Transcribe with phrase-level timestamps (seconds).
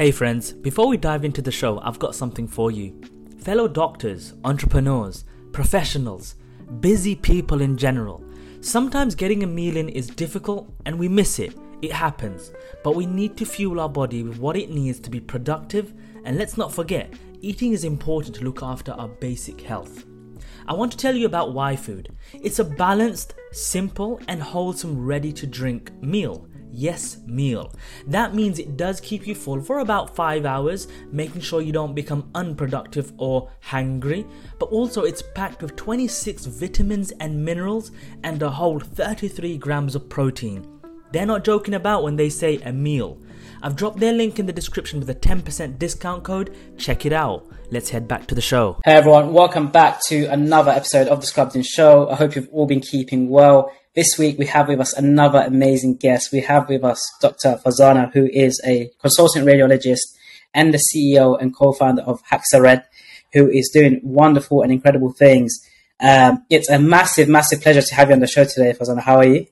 [0.00, 2.98] Hey friends, before we dive into the show, I've got something for you.
[3.40, 6.36] Fellow doctors, entrepreneurs, professionals,
[6.80, 8.24] busy people in general,
[8.62, 11.54] sometimes getting a meal in is difficult and we miss it.
[11.82, 12.50] It happens.
[12.82, 15.92] But we need to fuel our body with what it needs to be productive,
[16.24, 17.12] and let's not forget,
[17.42, 20.06] eating is important to look after our basic health.
[20.66, 22.16] I want to tell you about Y Food.
[22.32, 26.46] It's a balanced, simple, and wholesome ready to drink meal.
[26.72, 27.72] Yes, meal.
[28.06, 31.94] That means it does keep you full for about 5 hours, making sure you don't
[31.94, 34.28] become unproductive or hangry.
[34.58, 37.90] But also, it's packed with 26 vitamins and minerals
[38.22, 40.66] and a whole 33 grams of protein.
[41.12, 43.18] They're not joking about when they say a meal.
[43.62, 46.56] I've dropped their link in the description with a 10% discount code.
[46.78, 47.46] Check it out.
[47.70, 48.80] Let's head back to the show.
[48.84, 52.08] Hey everyone, welcome back to another episode of the Scrubbed Show.
[52.08, 53.72] I hope you've all been keeping well.
[53.96, 56.30] This week we have with us another amazing guest.
[56.32, 57.60] We have with us Dr.
[57.64, 60.16] Farzana, who is a consultant radiologist
[60.54, 62.84] and the CEO and co-founder of Haxa
[63.32, 65.58] who is doing wonderful and incredible things.
[66.00, 69.00] Um, it's a massive, massive pleasure to have you on the show today, Farzana.
[69.00, 69.46] How are you?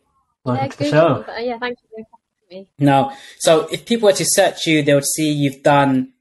[0.44, 1.24] Welcome yeah, to the show.
[1.40, 2.06] Yeah, thank you
[2.48, 2.68] me.
[2.78, 3.12] No.
[3.40, 6.12] So if people were to search you, they would see you've done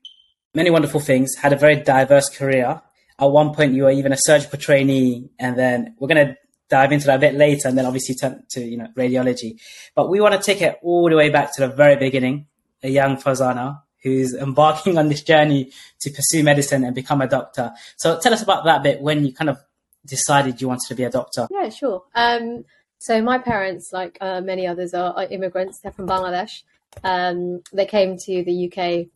[0.55, 2.81] many wonderful things, had a very diverse career.
[3.19, 6.37] At one point, you were even a surgical trainee, and then we're going to
[6.69, 9.59] dive into that a bit later, and then obviously turn to you know radiology.
[9.95, 12.47] But we want to take it all the way back to the very beginning.
[12.83, 17.73] A young Farzana who's embarking on this journey to pursue medicine and become a doctor.
[17.97, 19.57] So tell us about that bit when you kind of
[20.05, 21.47] decided you wanted to be a doctor.
[21.51, 22.03] Yeah, sure.
[22.15, 22.65] Um,
[22.99, 25.79] so my parents, like uh, many others, are, are, immigrants.
[25.79, 26.63] They're from Bangladesh.
[27.03, 29.07] Um, they came to the UK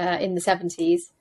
[0.00, 1.12] uh, in the seventies,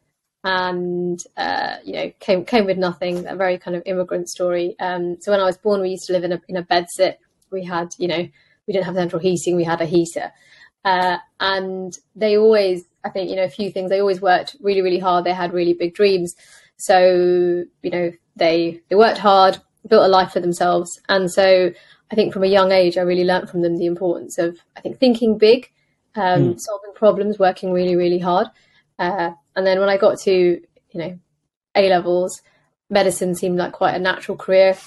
[0.45, 3.27] and uh, you know came came with nothing.
[3.27, 4.75] A very kind of immigrant story.
[4.79, 6.85] Um, so when I was born, we used to live in a in a bed
[6.89, 7.19] sit.
[7.51, 8.27] We had you know
[8.67, 9.55] we didn't have central heating.
[9.55, 10.31] We had a heater,
[10.85, 13.89] uh, and they always I think you know a few things.
[13.89, 15.25] They always worked really really hard.
[15.25, 16.35] They had really big dreams.
[16.77, 19.57] So you know they they worked hard,
[19.87, 21.71] built a life for themselves, and so
[22.11, 24.81] I think from a young age, I really learned from them the importance of, I
[24.81, 25.71] think, thinking big,
[26.15, 26.59] um, mm.
[26.59, 28.47] solving problems, working really, really hard.
[28.99, 31.19] Uh, and then when I got to, you know,
[31.75, 32.41] A levels,
[32.89, 34.77] medicine seemed like quite a natural career.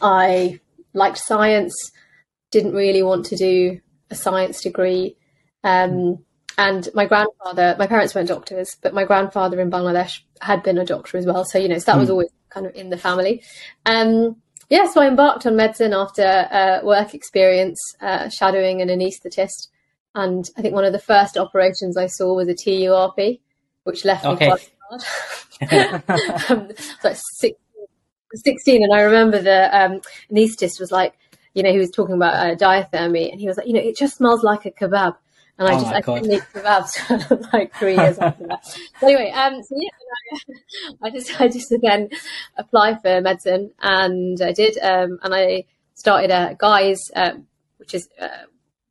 [0.00, 0.60] I
[0.94, 1.74] liked science,
[2.50, 3.80] didn't really want to do
[4.10, 5.16] a science degree.
[5.64, 6.24] Um,
[6.58, 10.84] and my grandfather, my parents weren't doctors, but my grandfather in Bangladesh had been a
[10.84, 11.44] doctor as well.
[11.44, 12.00] So, you know, so that mm.
[12.00, 12.12] was hmm.
[12.12, 13.42] always kind of in the family.
[13.86, 14.36] Um,
[14.68, 19.68] yeah, so I embarked on medicine after uh, work experience, uh, shadowing an anaesthetist.
[20.14, 23.40] And I think one of the first operations I saw was a TURP,
[23.84, 24.46] which left okay.
[24.46, 25.02] me quite hard.
[26.50, 26.68] um,
[27.04, 27.54] like 16,
[28.34, 30.00] 16, and I remember the um,
[30.30, 31.14] anaesthetist was like,
[31.54, 33.96] you know, he was talking about uh, diathermy, and he was like, you know, it
[33.96, 35.16] just smells like a kebab.
[35.58, 36.96] And I oh just I couldn't eat kebabs
[37.28, 38.64] for like three years after that.
[38.64, 39.90] So anyway, um, so yeah,
[41.02, 42.08] I, I just I just again
[42.56, 48.08] apply for medicine, and I did, um, and I started at Guy's, um, which is
[48.20, 48.28] uh,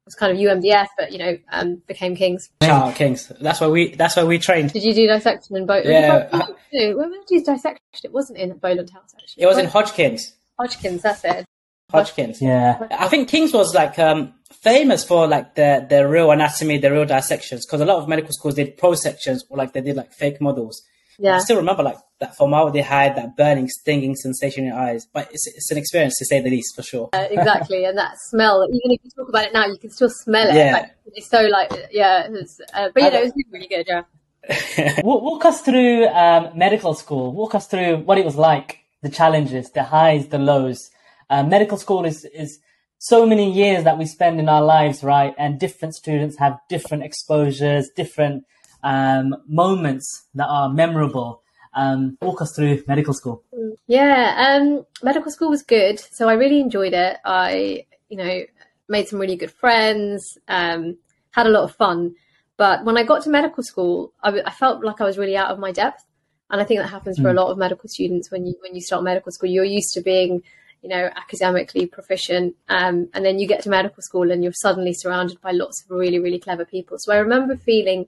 [0.06, 2.50] was kind of UMDS, but you know, um, became Kings.
[2.62, 3.32] Oh, Kings.
[3.40, 3.96] That's why we.
[3.96, 4.74] That's why we trained.
[4.74, 5.86] Did you do dissection in both?
[5.86, 6.28] Yeah.
[6.72, 7.78] Where did you do dissection?
[8.04, 9.44] It wasn't in Bowland House actually.
[9.44, 10.34] It was in Hodgkins.
[10.60, 11.02] Hodgkins.
[11.02, 11.46] That's it.
[11.92, 12.42] Hodgkins.
[12.42, 12.88] Yeah.
[12.92, 17.06] I think Kings was like um, famous for like the the real anatomy, the real
[17.06, 20.14] dissections, because a lot of medical schools did pro sections or like they did like
[20.14, 20.84] fake models.
[21.22, 21.36] Yeah.
[21.36, 25.06] I still remember like that formaldehyde, that burning, stinging sensation in your eyes.
[25.06, 27.10] But it's, it's an experience to say the least, for sure.
[27.14, 28.66] Uh, exactly, and that smell.
[28.68, 30.56] Even if you talk about it now, you can still smell it.
[30.56, 30.74] Yeah.
[30.74, 32.28] Like, it's so like yeah.
[32.74, 33.86] Uh, but you know, it was really good.
[33.88, 34.04] Yeah.
[35.04, 37.32] walk us through um, medical school.
[37.34, 40.90] Walk us through what it was like, the challenges, the highs, the lows.
[41.30, 42.60] Uh, medical school is is
[42.98, 45.34] so many years that we spend in our lives, right?
[45.38, 48.44] And different students have different exposures, different
[48.84, 51.42] um, moments that are memorable.
[51.74, 53.44] Um, walk us through medical school.
[53.88, 56.00] Yeah, um, medical school was good.
[56.00, 57.18] So I really enjoyed it.
[57.24, 58.42] I, you know,
[58.90, 60.98] made some really good friends, um,
[61.32, 62.16] had a lot of fun.
[62.58, 65.50] But when I got to medical school, I, I, felt like I was really out
[65.50, 66.04] of my depth.
[66.50, 67.32] And I think that happens for mm.
[67.32, 69.50] a lot of medical students when you when you start medical school.
[69.50, 70.44] You're used to being
[70.82, 72.56] you know, academically proficient.
[72.68, 75.92] Um, and then you get to medical school and you're suddenly surrounded by lots of
[75.92, 76.98] really, really clever people.
[77.00, 78.08] So I remember feeling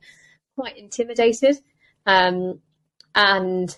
[0.57, 1.57] quite intimidated
[2.05, 2.59] um,
[3.15, 3.75] and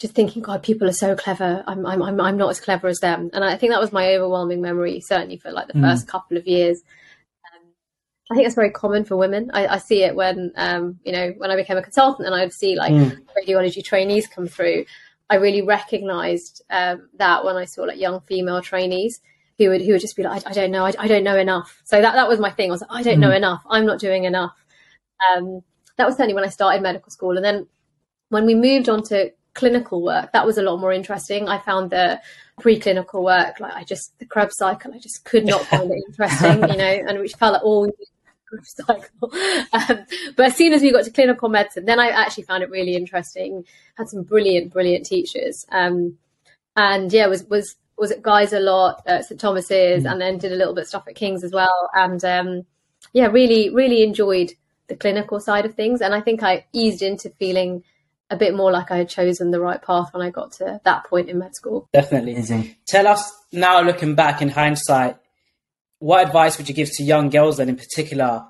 [0.00, 1.62] just thinking, God, people are so clever.
[1.66, 3.30] I'm, I'm, I'm, I'm not as clever as them.
[3.32, 5.82] And I think that was my overwhelming memory, certainly for like the mm.
[5.82, 6.82] first couple of years.
[7.54, 7.68] Um,
[8.30, 9.50] I think it's very common for women.
[9.54, 12.52] I, I see it when, um, you know, when I became a consultant and I'd
[12.52, 13.18] see like mm.
[13.38, 14.84] radiology trainees come through
[15.28, 19.20] I really recognised um, that when I saw like young female trainees
[19.58, 21.36] who would who would just be like, I, I don't know, I, I, don't know
[21.36, 21.80] enough.
[21.84, 22.70] So that that was my thing.
[22.70, 23.22] I was like, I don't mm.
[23.22, 23.62] know enough.
[23.68, 24.54] I'm not doing enough.
[25.34, 25.62] Um,
[25.96, 27.36] that was certainly when I started medical school.
[27.36, 27.66] And then
[28.28, 31.48] when we moved on to clinical work, that was a lot more interesting.
[31.48, 32.20] I found the
[32.60, 36.68] preclinical work, like I just, the Krebs cycle, I just could not find it interesting,
[36.68, 37.90] you know, and which felt like all
[38.46, 39.32] Krebs cycle.
[39.72, 40.06] Um,
[40.36, 42.94] but as soon as we got to clinical medicine, then I actually found it really
[42.94, 43.64] interesting.
[43.96, 45.66] Had some brilliant, brilliant teachers.
[45.72, 46.16] Um,
[46.76, 50.10] and yeah, was, was, was at Guy's a lot, at St Thomas's, mm.
[50.10, 51.90] and then did a little bit of stuff at King's as well.
[51.92, 52.66] And um,
[53.12, 54.52] yeah, really, really enjoyed
[54.88, 56.00] the clinical side of things.
[56.00, 57.82] And I think I eased into feeling
[58.30, 61.04] a bit more like I had chosen the right path when I got to that
[61.04, 61.88] point in med school.
[61.92, 62.32] Definitely.
[62.32, 62.76] Amazing.
[62.86, 65.16] Tell us now, looking back in hindsight,
[65.98, 68.44] what advice would you give to young girls then in particular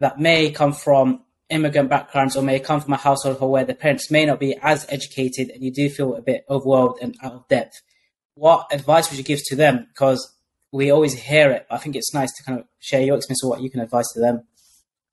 [0.00, 4.10] that may come from immigrant backgrounds or may come from a household where the parents
[4.10, 7.48] may not be as educated and you do feel a bit overwhelmed and out of
[7.48, 7.80] depth?
[8.34, 9.86] What advice would you give to them?
[9.88, 10.32] Because
[10.72, 11.66] we always hear it.
[11.70, 14.06] I think it's nice to kind of share your experience or what you can advise
[14.14, 14.44] to them.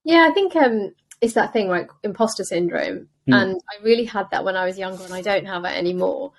[0.07, 3.09] Yeah, I think um, it's that thing like imposter syndrome.
[3.27, 3.41] Mm.
[3.41, 6.31] And I really had that when I was younger and I don't have it anymore.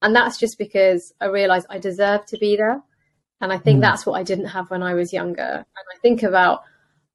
[0.00, 2.82] And that's just because I realized I deserve to be there.
[3.42, 3.82] And I think mm.
[3.82, 5.42] that's what I didn't have when I was younger.
[5.42, 6.62] And I think about,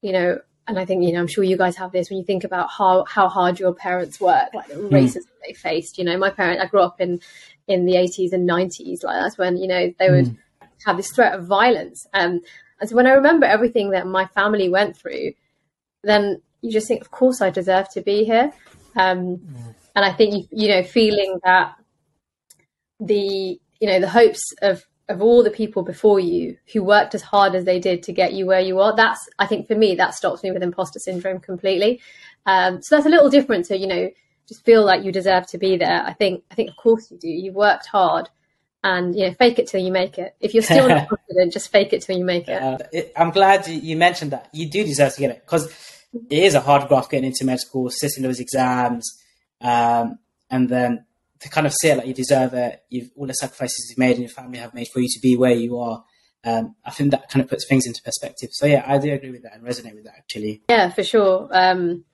[0.02, 0.38] you know,
[0.68, 2.69] and I think, you know, I'm sure you guys have this when you think about
[2.69, 4.94] how, how hard your parents work, like the hmm.
[4.94, 5.48] racism mm.
[5.48, 5.98] they faced.
[5.98, 7.19] You know, my parents, I grew up in,
[7.68, 9.04] in the 80s and 90s.
[9.04, 10.38] Like that's when, you know, they would mm.
[10.86, 12.06] have this threat of violence.
[12.13, 12.42] Um,
[12.80, 15.34] and so when I remember everything that my family went through,
[16.07, 18.52] then you just think, of course, I deserve to be here.
[18.96, 19.42] Um,
[19.96, 21.75] And I think you, you know, feeling that
[23.00, 27.22] the you know the hopes of of all the people before you who worked as
[27.22, 28.96] hard as they did to get you where you are.
[28.96, 32.02] That's I think for me that stops me with imposter syndrome completely.
[32.46, 34.10] Um, so that's a little different to you know
[34.48, 36.04] just feel like you deserve to be there.
[36.06, 37.30] I think I think of course you do.
[37.30, 38.30] You've worked hard
[38.84, 41.72] and you know fake it till you make it if you're still not confident just
[41.72, 44.84] fake it till you make it, uh, it i'm glad you mentioned that you do
[44.84, 45.94] deserve to get it because
[46.29, 49.09] it is a hard graft getting into med school, sitting those exams,
[49.62, 50.19] um,
[50.50, 51.06] and then
[51.39, 52.83] to kind of say it like you deserve it.
[52.89, 55.35] You've all the sacrifices you've made and your family have made for you to be
[55.35, 56.03] where you are.
[56.44, 58.50] Um, I think that kind of puts things into perspective.
[58.53, 60.62] So yeah, I do agree with that and resonate with that actually.
[60.69, 61.50] Yeah, for sure.
[61.51, 62.06] Um,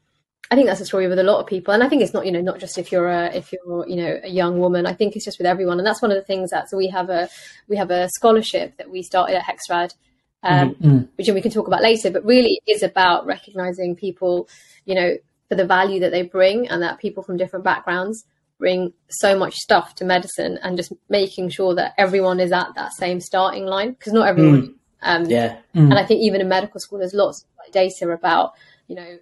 [0.49, 2.25] I think that's a story with a lot of people, and I think it's not
[2.25, 4.85] you know not just if you're a if you're you know a young woman.
[4.85, 6.87] I think it's just with everyone, and that's one of the things that so we
[6.87, 7.29] have a
[7.69, 9.93] we have a scholarship that we started at Hexarad
[10.43, 10.97] um, mm-hmm.
[11.17, 12.09] which we can talk about later.
[12.11, 14.47] But really, it is about recognizing people,
[14.85, 15.17] you know,
[15.49, 18.25] for the value that they bring, and that people from different backgrounds
[18.57, 22.93] bring so much stuff to medicine, and just making sure that everyone is at that
[22.93, 24.61] same starting line because not everyone.
[24.61, 24.73] Mm.
[25.03, 25.89] Um, yeah, mm.
[25.89, 28.53] and I think even in medical school, there's lots of data about
[28.87, 29.17] you know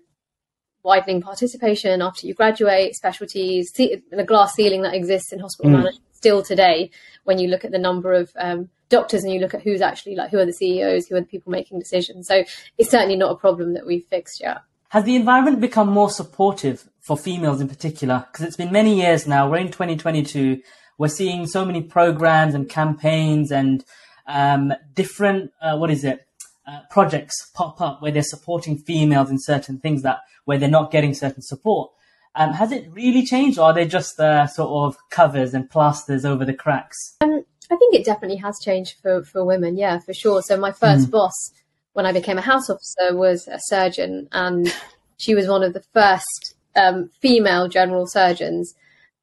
[0.83, 5.77] widening participation after you graduate, specialties, the glass ceiling that exists in hospital mm.
[5.77, 6.91] management still today.
[7.23, 10.15] When you look at the number of um, doctors and you look at who's actually
[10.15, 12.27] like who are the CEOs, who are the people making decisions.
[12.27, 12.43] So
[12.77, 14.57] it's certainly not a problem that we've fixed yet.
[14.89, 18.25] Has the environment become more supportive for females in particular?
[18.31, 19.49] Because it's been many years now.
[19.49, 20.61] We're in 2022.
[20.97, 23.85] We're seeing so many programs and campaigns and
[24.27, 26.25] um, different, uh, what is it,
[26.67, 30.91] uh, projects pop up where they're supporting females in certain things that where they're not
[30.91, 31.91] getting certain support.
[32.35, 36.25] Um, has it really changed, or are they just uh, sort of covers and plasters
[36.25, 37.15] over the cracks?
[37.21, 40.41] Um, I think it definitely has changed for, for women, yeah, for sure.
[40.41, 41.11] So my first mm.
[41.11, 41.51] boss
[41.93, 44.73] when I became a house officer was a surgeon, and
[45.17, 48.73] she was one of the first um, female general surgeons.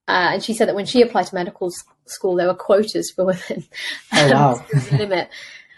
[0.09, 1.71] Uh, and she said that when she applied to medical
[2.07, 3.67] school, there were quotas for women.
[4.13, 4.65] Oh wow!
[4.93, 5.29] limit.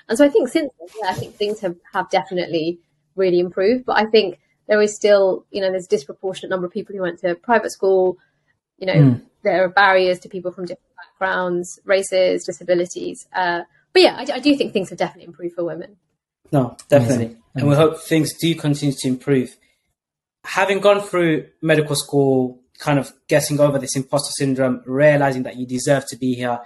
[0.08, 2.80] And so I think since then, yeah, I think things have, have definitely
[3.14, 3.84] really improved.
[3.84, 7.02] But I think there is still, you know, there's a disproportionate number of people who
[7.02, 8.18] went to private school.
[8.78, 9.22] You know, mm.
[9.42, 13.26] there are barriers to people from different backgrounds, races, disabilities.
[13.34, 15.96] Uh, but yeah, I, I, do think things have definitely improved for women.
[16.52, 17.24] No, definitely.
[17.24, 17.42] Amazing.
[17.54, 19.56] And we hope things do continue to improve.
[20.44, 25.66] Having gone through medical school, kind of getting over this imposter syndrome, realizing that you
[25.66, 26.60] deserve to be here,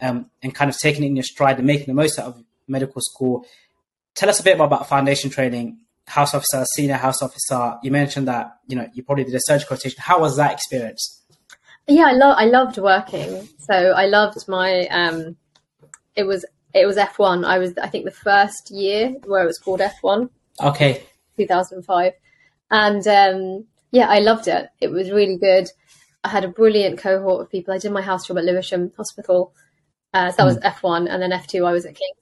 [0.00, 2.44] um, and kind of taking it in your stride and making the most out of
[2.68, 3.44] medical school.
[4.14, 7.76] Tell us a bit more about foundation training, house officer, senior house officer.
[7.82, 9.98] You mentioned that, you know, you probably did a surgical rotation.
[10.00, 11.22] How was that experience?
[11.88, 13.48] yeah, I love I loved working.
[13.58, 15.36] So I loved my um
[16.14, 16.44] it was
[16.74, 17.44] it was F1.
[17.44, 20.28] I was I think the first year where it was called F1.
[20.60, 21.02] Okay.
[21.36, 22.12] 2005.
[22.70, 24.68] And um yeah, I loved it.
[24.80, 25.68] It was really good.
[26.24, 27.72] I had a brilliant cohort of people.
[27.72, 29.54] I did my house job at Lewisham Hospital.
[30.12, 30.86] Uh, so that was hmm.
[30.86, 32.18] F1 and then F2 I was at King's.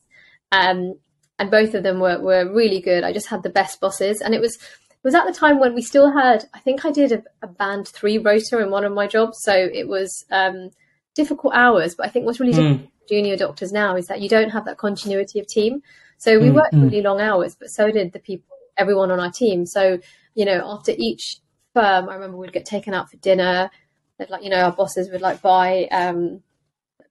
[0.53, 0.95] Um
[1.39, 3.05] and both of them were, were really good.
[3.05, 5.75] I just had the best bosses and it was it was at the time when
[5.75, 8.93] we still had, I think I did a, a band three rota in one of
[8.93, 9.39] my jobs.
[9.43, 10.71] So it was um,
[11.15, 11.95] difficult hours.
[11.95, 12.89] But I think what's really mm.
[13.07, 15.83] junior doctors now is that you don't have that continuity of team.
[16.17, 16.85] So we mm, worked mm.
[16.85, 19.67] really long hours, but so did the people, everyone on our team.
[19.67, 19.99] So,
[20.35, 21.39] you know, after each
[21.75, 23.71] firm, I remember we'd get taken out for dinner.
[24.19, 26.41] They'd like, you know, our bosses would like buy um,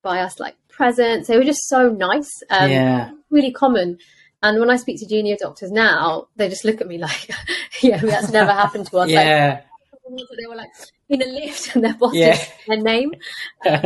[0.03, 1.27] buy us like presents.
[1.27, 2.29] They were just so nice.
[2.49, 3.11] Um, yeah.
[3.31, 3.97] Really common.
[4.43, 7.29] And when I speak to junior doctors now, they just look at me like,
[7.81, 9.09] yeah, that's never happened to us.
[9.09, 9.61] Yeah.
[10.09, 10.69] Like, they were like
[11.09, 12.37] in a lift and their boss Yeah.
[12.67, 13.11] their name.
[13.63, 13.81] But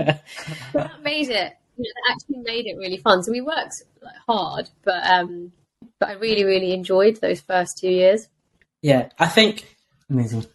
[0.73, 3.21] that made it, that actually made it really fun.
[3.23, 5.51] So we worked like, hard, but um,
[5.99, 8.27] but I really, really enjoyed those first two years.
[8.81, 9.09] yeah.
[9.19, 9.75] I think
[10.09, 10.45] Amazing.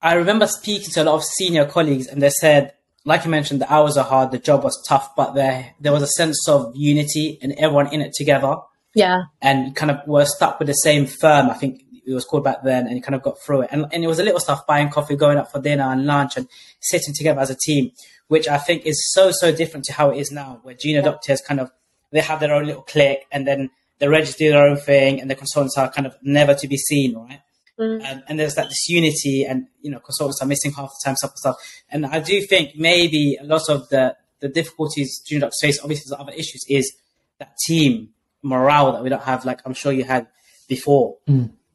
[0.00, 2.72] I remember speaking to a lot of senior colleagues, and they said,
[3.04, 6.02] like you mentioned, the hours are hard, the job was tough, but there there was
[6.02, 8.56] a sense of unity and everyone in it together,
[8.94, 11.50] Yeah, and kind of were stuck with the same firm.
[11.50, 13.68] I think it was called back then, and you kind of got through it.
[13.72, 16.36] And and it was a little stuff, buying coffee, going out for dinner and lunch,
[16.36, 16.48] and
[16.80, 17.90] sitting together as a team,
[18.28, 21.40] which I think is so so different to how it is now, where junior doctors
[21.40, 21.70] kind of
[22.12, 25.30] they have their own little clique, and then the regs do their own thing, and
[25.30, 27.40] the consultants are kind of never to be seen, right?
[27.82, 28.12] Mm.
[28.12, 31.32] Um, and there's that disunity, and you know, consultants are missing half the time, stuff
[31.32, 31.56] and stuff.
[31.90, 36.10] And I do think maybe a lot of the the difficulties junior doctors face, obviously,
[36.10, 36.92] there's other issues, is
[37.38, 38.10] that team
[38.42, 40.26] morale that we don't have, like I'm sure you had
[40.68, 41.16] before.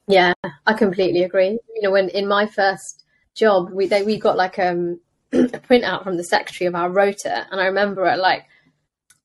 [0.08, 0.34] yeah,
[0.66, 1.60] I completely agree.
[1.76, 3.04] You know, when in my first
[3.36, 5.00] job, we they, we got like um,
[5.34, 8.46] a printout from the secretary of our rota, and I remember at like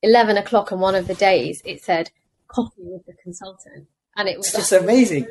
[0.03, 2.11] eleven o'clock on one of the days, it said
[2.49, 5.27] coffee with the consultant, and it was It's just amazing.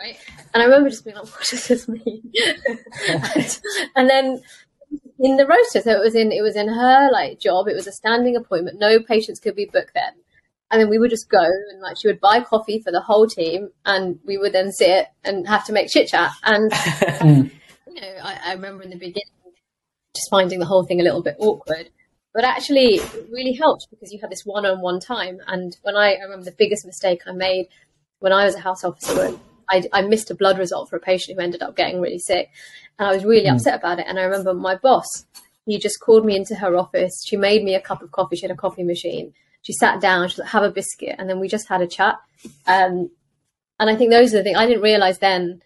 [0.00, 0.16] Right?
[0.54, 2.32] And I remember just being like, "What does this mean?"
[3.08, 3.60] and,
[3.96, 4.40] and then
[5.18, 7.68] in the roster, so it was in it was in her like job.
[7.68, 8.78] It was a standing appointment.
[8.78, 10.12] No patients could be booked then.
[10.70, 13.26] And then we would just go and like she would buy coffee for the whole
[13.26, 16.32] team, and we would then sit and have to make chit chat.
[16.42, 16.72] And
[17.86, 19.30] you know, I, I remember in the beginning
[20.14, 21.90] just finding the whole thing a little bit awkward.
[22.34, 25.38] But actually, it really helped because you had this one-on-one time.
[25.46, 27.68] And when I, I remember the biggest mistake I made
[28.18, 31.36] when I was a house officer, I, I missed a blood result for a patient
[31.36, 32.50] who ended up getting really sick,
[32.98, 34.06] and I was really upset about it.
[34.08, 35.26] And I remember my boss,
[35.64, 37.24] he just called me into her office.
[37.26, 38.36] She made me a cup of coffee.
[38.36, 39.34] She had a coffee machine.
[39.62, 40.28] She sat down.
[40.28, 42.16] She was like, "Have a biscuit," and then we just had a chat.
[42.66, 43.10] Um,
[43.78, 45.60] and I think those are the things I didn't realize then,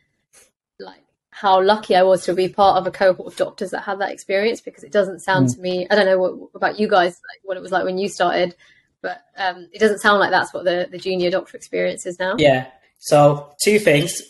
[0.79, 4.01] like how lucky I was to be part of a cohort of doctors that had
[4.01, 5.87] that experience because it doesn't sound to me.
[5.91, 8.57] I don't know what, about you guys, like what it was like when you started,
[9.01, 12.35] but um, it doesn't sound like that's what the, the junior doctor experience is now.
[12.37, 12.67] Yeah.
[13.01, 14.23] So two things.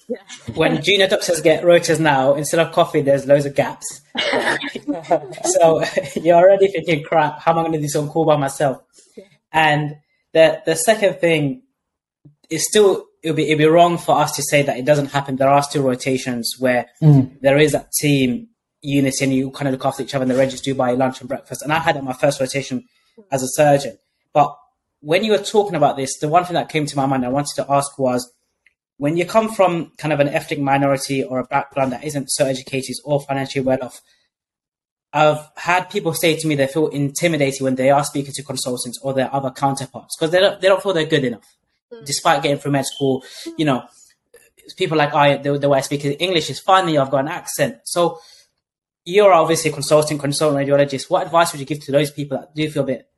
[0.54, 4.00] When junior doctors get rotas now, instead of coffee, there's loads of gaps.
[5.44, 5.82] so
[6.20, 8.80] you're already thinking, crap, how am I going to do something cool by myself?
[9.52, 9.96] And
[10.32, 11.62] the the second thing
[12.48, 15.34] is still it'll be it'll be wrong for us to say that it doesn't happen.
[15.34, 17.40] There are still rotations where mm.
[17.40, 18.50] there is that team
[18.82, 21.20] unity and you kind of look after each other and the regis do buy lunch
[21.20, 21.62] and breakfast.
[21.62, 22.84] And I had it my first rotation
[23.32, 23.98] as a surgeon.
[24.32, 24.56] But
[25.00, 27.30] when you were talking about this, the one thing that came to my mind I
[27.30, 28.32] wanted to ask was
[29.00, 32.44] when you come from kind of an ethnic minority or a background that isn't so
[32.44, 34.02] educated or financially well off,
[35.10, 38.98] I've had people say to me they feel intimidated when they are speaking to consultants
[39.00, 41.56] or their other counterparts because they don't they don't feel they're good enough,
[41.90, 42.04] mm.
[42.04, 43.24] despite getting through med school.
[43.46, 43.52] Mm.
[43.56, 43.84] You know,
[44.76, 46.98] people like I the, the way I speak English is funny.
[46.98, 48.20] I've got an accent, so
[49.06, 51.08] you're obviously a consultant, consultant radiologist.
[51.08, 53.08] What advice would you give to those people that do feel a bit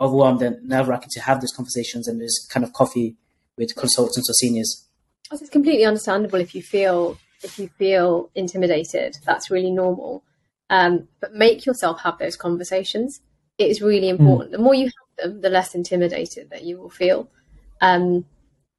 [0.00, 3.16] overwhelmed and nerve wracking to have those conversations and this kind of coffee
[3.56, 4.87] with consultants or seniors?
[5.30, 9.18] It's completely understandable if you feel if you feel intimidated.
[9.24, 10.24] That's really normal.
[10.70, 13.20] Um, but make yourself have those conversations.
[13.58, 14.52] It is really important.
[14.52, 17.28] The more you have them, the less intimidated that you will feel.
[17.80, 18.24] Um,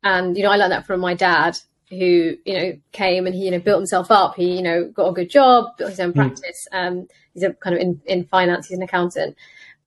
[0.03, 1.57] and you know, I learned that from my dad,
[1.89, 4.35] who you know came and he you know built himself up.
[4.35, 6.67] He you know got a good job, built his own practice.
[6.71, 8.67] Um, he's a kind of in, in finance.
[8.67, 9.35] He's an accountant,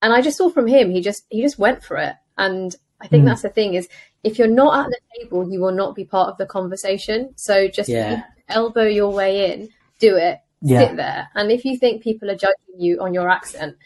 [0.00, 2.14] and I just saw from him he just he just went for it.
[2.36, 3.88] And I think that's the thing is
[4.22, 7.32] if you're not at the table, you will not be part of the conversation.
[7.36, 8.22] So just Yeah.
[8.48, 9.68] elbow your way in,
[9.98, 10.86] do it, Yeah.
[10.86, 11.28] sit there.
[11.34, 13.76] And if you think people are judging you on your accent,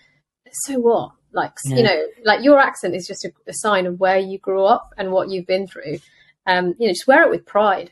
[0.52, 1.12] so what?
[1.32, 1.76] Like, Yeah.
[1.76, 4.92] you know, like your accent is just a, a sign of where you grew up
[4.98, 5.98] and what you've been through.
[6.46, 7.90] Um, you know, just wear it with pride.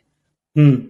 [0.54, 0.88] Hmm.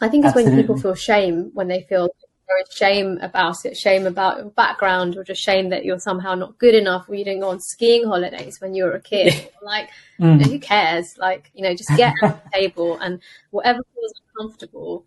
[0.00, 2.08] I think it's when people feel shame when they feel
[2.50, 6.34] there is shame about it, shame about your background, or just shame that you're somehow
[6.34, 9.48] not good enough, or you didn't go on skiing holidays when you were a kid.
[9.62, 9.88] like,
[10.20, 10.44] Mm.
[10.44, 11.16] who cares?
[11.16, 13.20] Like, you know, just get at the table and
[13.52, 15.06] whatever feels uncomfortable.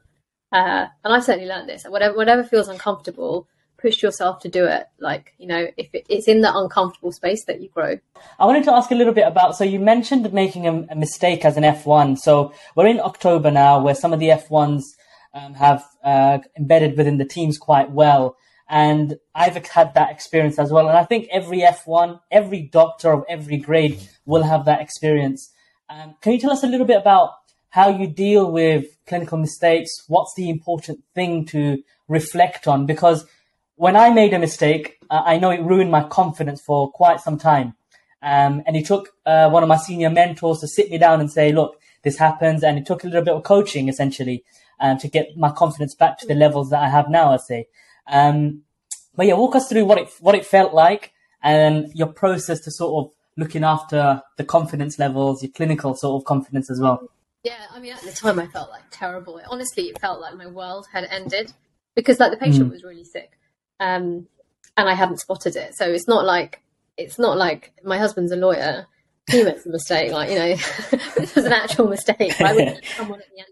[0.51, 1.83] Uh, and I've certainly learned this.
[1.83, 3.47] Whatever, whatever feels uncomfortable,
[3.77, 4.87] push yourself to do it.
[4.99, 7.99] Like, you know, if it, it's in that uncomfortable space that you grow.
[8.39, 9.55] I wanted to ask a little bit about.
[9.55, 12.17] So you mentioned making a, a mistake as an F1.
[12.17, 14.81] So we're in October now, where some of the F1s
[15.33, 18.37] um, have uh, embedded within the teams quite well,
[18.69, 20.87] and I've had that experience as well.
[20.87, 25.51] And I think every F1, every doctor of every grade will have that experience.
[25.89, 27.31] Um, can you tell us a little bit about
[27.73, 30.03] how you deal with clinical mistakes.
[30.07, 32.85] What's the important thing to reflect on?
[32.85, 33.25] Because
[33.77, 37.39] when I made a mistake, uh, I know it ruined my confidence for quite some
[37.39, 37.75] time.
[38.21, 41.31] Um, and it took uh, one of my senior mentors to sit me down and
[41.31, 42.63] say, look, this happens.
[42.63, 44.43] And it took a little bit of coaching essentially
[44.99, 47.67] to get my confidence back to the levels that I have now, I'd say.
[48.07, 48.63] Um,
[49.15, 52.71] but yeah, walk us through what it, what it felt like and your process to
[52.71, 57.07] sort of looking after the confidence levels, your clinical sort of confidence as well.
[57.43, 59.39] Yeah, I mean, at the time I felt like terrible.
[59.49, 61.51] Honestly, it felt like my world had ended
[61.93, 62.71] because like the patient mm.
[62.71, 63.31] was really sick,
[63.81, 64.27] um,
[64.77, 65.75] and I hadn't spotted it.
[65.75, 66.61] So it's not like
[66.97, 68.87] it's not like my husband's a lawyer.
[69.29, 70.55] He makes a mistake, like you know,
[71.17, 72.39] this was an actual mistake.
[72.39, 73.49] I would someone at the end.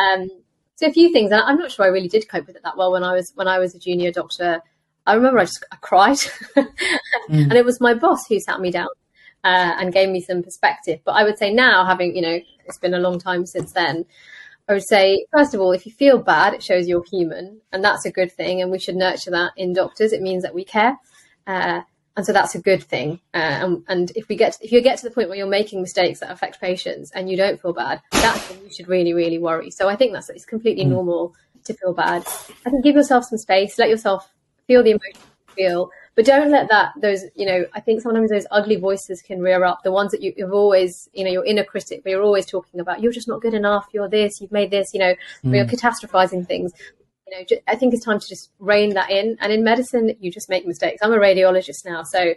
[0.00, 0.28] Um,
[0.76, 2.76] so a few things, and I'm not sure I really did cope with it that
[2.76, 4.62] well when I was when I was a junior doctor.
[5.06, 6.16] I remember I just I cried,
[6.56, 6.66] mm.
[7.28, 8.88] and it was my boss who sat me down
[9.44, 11.00] uh, and gave me some perspective.
[11.04, 14.06] But I would say now, having you know, it's been a long time since then.
[14.68, 17.82] I would say, first of all, if you feel bad, it shows you're human, and
[17.82, 20.12] that's a good thing, and we should nurture that in doctors.
[20.12, 20.96] It means that we care.
[21.46, 21.80] Uh,
[22.16, 23.20] and so that's a good thing.
[23.32, 25.46] Uh, and, and, if we get to, if you get to the point where you're
[25.46, 29.14] making mistakes that affect patients and you don't feel bad, that's when you should really
[29.14, 29.70] really worry.
[29.70, 30.90] So I think that's it's completely mm.
[30.90, 32.22] normal to feel bad.
[32.66, 34.28] I think give yourself some space, let yourself
[34.66, 35.24] feel the emotions
[35.54, 37.64] feel, but don't let that those you know.
[37.74, 39.82] I think sometimes those ugly voices can rear up.
[39.84, 42.80] The ones that you, have always you know your inner critic, but you're always talking
[42.80, 43.88] about you're just not good enough.
[43.92, 44.40] You're this.
[44.40, 44.92] You've made this.
[44.92, 45.14] You know,
[45.44, 45.54] mm.
[45.54, 46.72] you're catastrophizing things
[47.30, 49.36] you know, I think it's time to just rein that in.
[49.40, 51.00] And in medicine, you just make mistakes.
[51.02, 52.34] I'm a radiologist now, so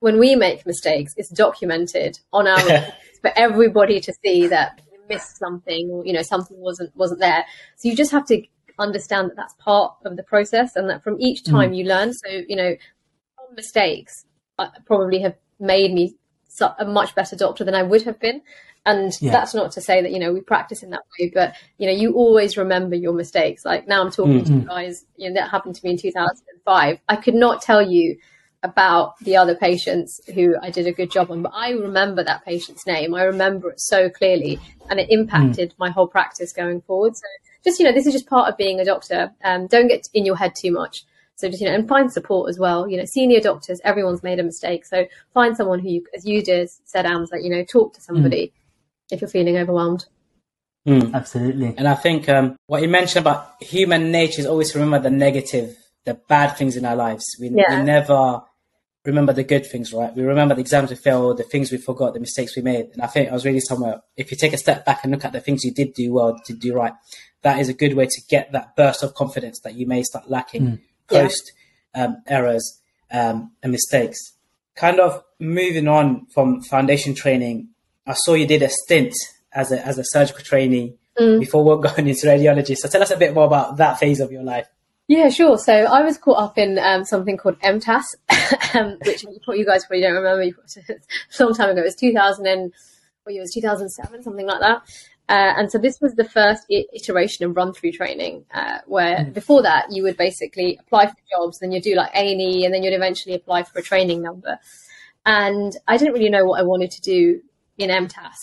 [0.00, 2.58] when we make mistakes, it's documented on our
[3.20, 7.44] for everybody to see that we missed something or you know something wasn't wasn't there.
[7.76, 8.42] So you just have to
[8.78, 11.78] understand that that's part of the process, and that from each time mm.
[11.78, 12.12] you learn.
[12.12, 12.76] So you know,
[13.54, 14.24] mistakes
[14.58, 16.14] uh, probably have made me
[16.78, 18.40] a much better doctor than I would have been.
[18.86, 19.32] And yeah.
[19.32, 21.92] that's not to say that, you know, we practice in that way, but, you know,
[21.92, 23.64] you always remember your mistakes.
[23.64, 24.54] Like now I'm talking mm-hmm.
[24.54, 26.98] to you guys, you know, that happened to me in 2005.
[27.08, 28.16] I could not tell you
[28.62, 32.44] about the other patients who I did a good job on, but I remember that
[32.44, 33.12] patient's name.
[33.12, 35.78] I remember it so clearly and it impacted mm.
[35.78, 37.16] my whole practice going forward.
[37.16, 37.26] So
[37.64, 39.32] just, you know, this is just part of being a doctor.
[39.42, 41.04] Um, don't get in your head too much.
[41.34, 42.88] So just, you know, and find support as well.
[42.88, 44.86] You know, senior doctors, everyone's made a mistake.
[44.86, 48.00] So find someone who you, as you did, said, Ams, like, you know, talk to
[48.00, 48.46] somebody.
[48.46, 48.52] Mm
[49.10, 50.06] if you're feeling overwhelmed.
[50.86, 51.74] Mm, absolutely.
[51.76, 55.76] And I think um, what you mentioned about human nature is always remember the negative,
[56.04, 57.24] the bad things in our lives.
[57.40, 57.80] We, yeah.
[57.80, 58.42] we never
[59.04, 60.14] remember the good things, right?
[60.14, 62.86] We remember the exams we failed, the things we forgot, the mistakes we made.
[62.92, 65.24] And I think I was really somewhere, if you take a step back and look
[65.24, 66.92] at the things you did do well, did do right,
[67.42, 70.30] that is a good way to get that burst of confidence that you may start
[70.30, 70.80] lacking mm.
[71.08, 71.52] post
[71.94, 72.04] yeah.
[72.04, 74.34] um, errors um, and mistakes.
[74.76, 77.70] Kind of moving on from foundation training
[78.06, 79.14] I saw you did a stint
[79.52, 81.40] as a as a surgical trainee mm.
[81.40, 82.76] before going into radiology.
[82.76, 84.68] So tell us a bit more about that phase of your life.
[85.08, 85.56] Yeah, sure.
[85.56, 88.04] So I was caught up in um, something called MTAS,
[88.74, 90.42] um, which you guys probably don't remember.
[90.42, 91.80] a long time ago.
[91.80, 92.72] It was 2000 and
[93.24, 94.82] well, it was 2007, something like that.
[95.28, 99.32] Uh, and so this was the first iteration of run through training, uh, where mm.
[99.32, 102.64] before that you would basically apply for jobs, then you do like A and E,
[102.64, 104.58] and then you'd eventually apply for a training number.
[105.24, 107.42] And I didn't really know what I wanted to do
[107.78, 108.34] in MTAS.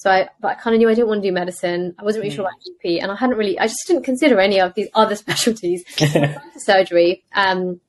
[0.00, 1.94] So I, but I kind of knew I didn't want to do medicine.
[1.98, 4.58] I wasn't really sure about GP, and I hadn't really, I just didn't consider any
[4.58, 5.84] of these other specialties.
[6.56, 7.80] surgery, um,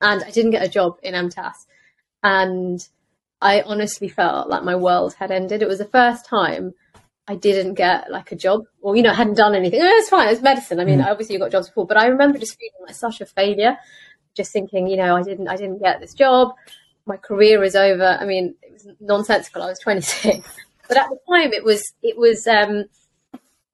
[0.00, 1.66] and I didn't get a job in MTAS,
[2.22, 2.80] and
[3.42, 5.60] I honestly felt like my world had ended.
[5.60, 6.72] It was the first time
[7.28, 9.82] I didn't get like a job, or you know, hadn't done anything.
[9.82, 10.28] Oh, it's fine.
[10.28, 10.80] It's medicine.
[10.80, 11.06] I mean, mm.
[11.06, 13.76] obviously you got jobs before, but I remember just feeling like such a failure,
[14.34, 16.54] just thinking, you know, I didn't, I didn't get this job.
[17.08, 18.18] My career is over.
[18.20, 19.62] I mean, it was nonsensical.
[19.62, 20.46] I was 26,
[20.88, 22.84] but at the time it was it was um,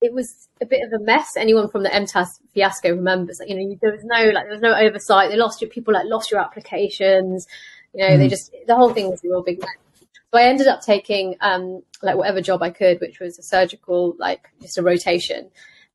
[0.00, 1.36] it was a bit of a mess.
[1.36, 4.62] Anyone from the MTAS fiasco remembers that you know there was no like there was
[4.62, 5.30] no oversight.
[5.30, 7.46] They lost your people like lost your applications.
[7.92, 8.18] You know, mm.
[8.18, 9.68] they just the whole thing was a real big mess.
[10.32, 14.16] So I ended up taking um, like whatever job I could, which was a surgical
[14.18, 15.50] like just a rotation,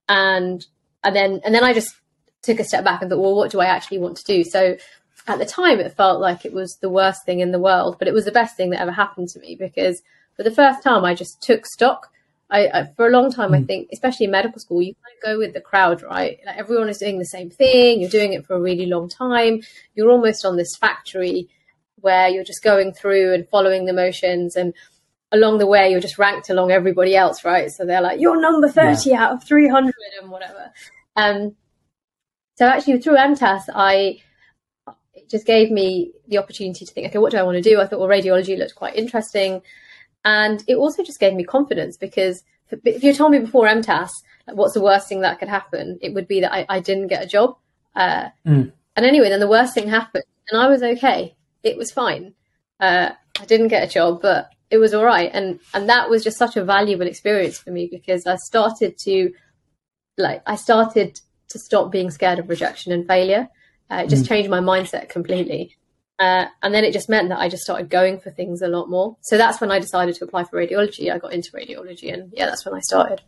[0.08, 0.65] and
[1.04, 1.95] and then and then I just
[2.41, 4.43] took a step back and thought, well, what do I actually want to do?
[4.43, 4.78] So
[5.27, 8.08] at the time it felt like it was the worst thing in the world, but
[8.08, 10.01] it was the best thing that ever happened to me because
[10.36, 12.12] for the first time I just took stock.
[12.51, 13.58] I, I for a long time, mm.
[13.58, 13.65] I hmm.
[13.65, 16.39] think, especially in medical school, you kind of go with the crowd, right?
[16.43, 18.01] Like everyone is doing the same thing.
[18.01, 19.62] You're doing it for a really long time.
[19.93, 21.47] You're almost on this factory
[22.01, 24.73] where you're just going through and following the motions and
[25.32, 28.67] along the way you're just ranked along everybody else right so they're like you're number
[28.67, 29.23] 30 yeah.
[29.23, 30.71] out of 300 and whatever
[31.15, 31.55] um
[32.55, 34.19] so actually through mtas i
[35.30, 37.80] just gave me the opportunity to think, okay, what do I want to do?
[37.80, 39.62] I thought, well, radiology looked quite interesting.
[40.26, 44.10] And it also just gave me confidence because if you told me before MTAS,
[44.48, 47.08] like, what's the worst thing that could happen, it would be that I, I didn't
[47.08, 47.58] get a job.
[47.96, 48.72] Uh, Mm.
[48.96, 51.34] And anyway, then the worst thing happened, and I was okay.
[51.63, 52.34] It was fine.
[52.82, 55.30] Uh, I didn't get a job, but it was all right.
[55.34, 59.32] And and that was just such a valuable experience for me because I started to
[60.18, 63.48] like I started to stop being scared of rejection and failure.
[63.91, 65.75] Uh, it just changed my mindset completely.
[66.19, 68.89] Uh, and then it just meant that I just started going for things a lot
[68.89, 69.15] more.
[69.21, 71.12] So that's when I decided to apply for radiology.
[71.12, 73.21] I got into radiology, and yeah, that's when I started.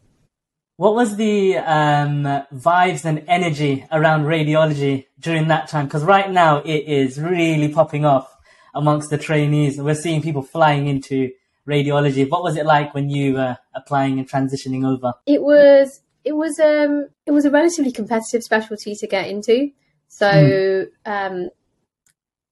[0.75, 5.85] What was the um, vibes and energy around radiology during that time?
[5.85, 8.35] Because right now it is really popping off
[8.73, 9.79] amongst the trainees.
[9.79, 11.31] We're seeing people flying into
[11.67, 12.29] radiology.
[12.29, 15.13] What was it like when you were applying and transitioning over?
[15.25, 19.71] It was it was um it was a relatively competitive specialty to get into.
[20.11, 21.49] So um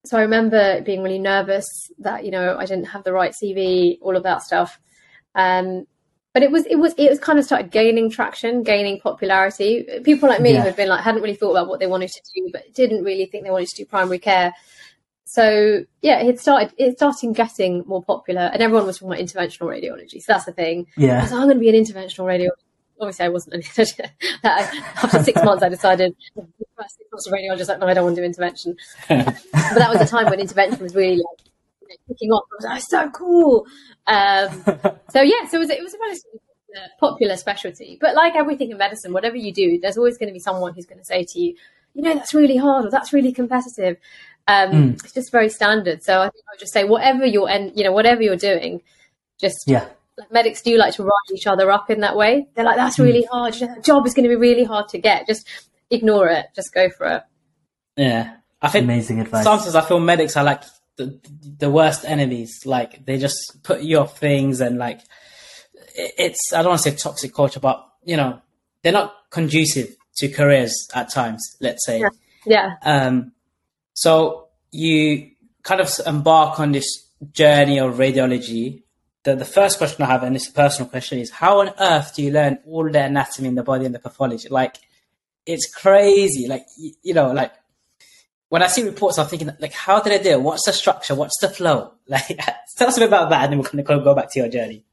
[0.06, 1.67] so I remember being really nervous
[2.00, 4.80] that you know I didn't have the right CV, all of that stuff.
[5.36, 5.86] Um,
[6.34, 9.86] but it was it was it was kind of started gaining traction, gaining popularity.
[10.04, 10.60] People like me Yeah.
[10.62, 13.04] who had been like hadn't really thought about what they wanted to do, but didn't
[13.04, 14.54] really think they wanted to do primary care.
[15.26, 19.67] So yeah, it started it started getting more popular, and everyone was talking about interventional
[19.67, 20.22] radiology.
[20.22, 20.88] So that's the thing.
[20.98, 21.22] I Yeah.
[21.22, 22.69] was like, I'm going to be an interventional radiologist.
[23.00, 23.56] Obviously, I wasn't.
[23.56, 24.06] An intervention.
[24.44, 26.16] After six months, I decided
[26.88, 28.76] six months of radiologist, like, no, I don't want to do intervention.
[29.10, 32.44] but that was a time when intervention was really like you know, kicking off.
[32.52, 33.66] I was like, oh, so cool.
[34.08, 34.64] Um,
[35.10, 37.98] so yeah, so it was, it was a relatively popular, popular specialty.
[38.00, 40.86] But like everything in medicine, whatever you do, there's always going to be someone who's
[40.86, 41.56] going to say to you,
[41.94, 43.98] you know, that's really hard or that's really competitive.
[44.48, 46.04] Um, It's just very standard.
[46.04, 48.82] So I think I would just say, whatever you're, and you know, whatever you're doing,
[49.40, 49.86] just Yeah.
[50.20, 52.48] Like medics do like to rile each other up in that way.
[52.54, 53.56] They're like, that's really hard.
[53.56, 55.26] You that job is going to be really hard to get.
[55.26, 55.48] Just
[55.90, 56.48] ignore it.
[56.56, 57.24] Just go for it.
[57.96, 59.44] Yeah, I think Amazing advice.
[59.44, 60.64] sometimes I feel medics are like
[60.98, 61.20] the,
[61.58, 62.60] the worst enemies.
[62.66, 65.02] Like they just put you off things, and like
[65.96, 68.42] it's I don't want to say toxic culture, but you know
[68.84, 71.42] they're not conducive to careers at times.
[71.62, 72.00] Let's say.
[72.02, 72.10] Yeah.
[72.46, 72.76] Yeah.
[72.84, 73.34] Um,
[73.94, 75.32] so you
[75.64, 76.86] kind of embark on this
[77.32, 78.84] journey of radiology.
[79.24, 82.16] The, the first question I have, and it's a personal question, is how on earth
[82.16, 84.48] do you learn all the anatomy in the body and the pathology?
[84.50, 84.78] Like,
[85.46, 86.48] it's crazy.
[86.48, 87.52] Like, you, you know, like
[88.50, 90.42] when I see reports, I'm thinking, like, how did I do it?
[90.42, 91.16] What's the structure?
[91.16, 91.94] What's the flow?
[92.10, 92.40] Like,
[92.76, 94.50] tell us a bit about that, and then we're going to go back to your
[94.50, 94.84] journey.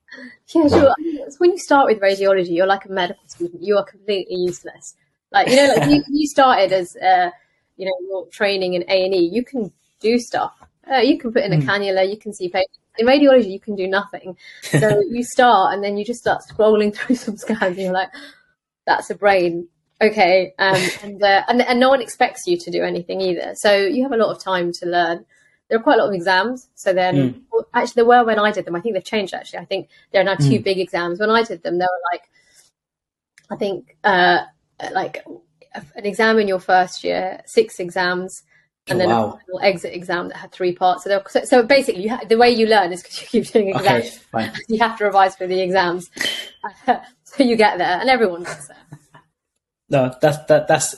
[0.55, 0.95] Yeah, sure.
[1.39, 3.63] When you start with radiology, you're like a medical student.
[3.63, 4.95] You are completely useless.
[5.33, 7.31] Like you know, like you, you started as uh,
[7.77, 9.31] you know your training in A and E.
[9.33, 10.53] You can do stuff.
[10.91, 12.09] Uh, you can put in a cannula.
[12.09, 12.79] You can see patients.
[12.99, 14.37] In radiology, you can do nothing.
[14.63, 18.11] So you start, and then you just start scrolling through some scans, and you're like,
[18.87, 19.69] "That's a brain."
[20.01, 23.53] Okay, um, and, uh, and and no one expects you to do anything either.
[23.55, 25.25] So you have a lot of time to learn.
[25.69, 26.69] There are quite a lot of exams.
[26.77, 28.77] So then, well, actually, there were when I did them.
[28.77, 29.35] I think they've changed.
[29.35, 31.19] Actually, I think there are now two big exams.
[31.19, 32.23] When I did them, there were like,
[33.51, 34.45] I think, uh,
[34.93, 35.25] like
[35.95, 38.43] an exam in your first year, six exams,
[38.89, 39.27] and Oh, then wow.
[39.27, 41.05] a final exit exam that had three parts.
[41.05, 43.69] So, so, so basically, you ha- the way you learn is because you keep doing
[43.71, 44.21] exams.
[44.35, 44.51] Okay.
[44.69, 46.09] You have to revise for the exams,
[46.87, 48.77] so you get there, and everyone gets there.
[49.89, 50.95] No, that's that that's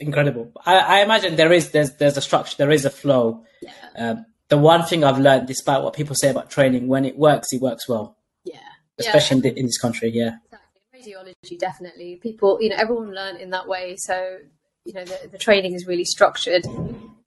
[0.00, 0.50] incredible.
[0.64, 3.44] I, I imagine there is there's there's a structure, there is a flow.
[3.96, 7.48] Um, the one thing I've learned, despite what people say about training, when it works,
[7.52, 8.58] it works well, Yeah,
[8.98, 10.10] especially in, the, in this country.
[10.10, 10.36] Yeah,
[10.92, 11.12] Exactly.
[11.14, 12.16] Radiology, definitely.
[12.22, 13.96] People, you know, everyone learned in that way.
[13.96, 14.38] So,
[14.84, 16.64] you know, the, the training is really structured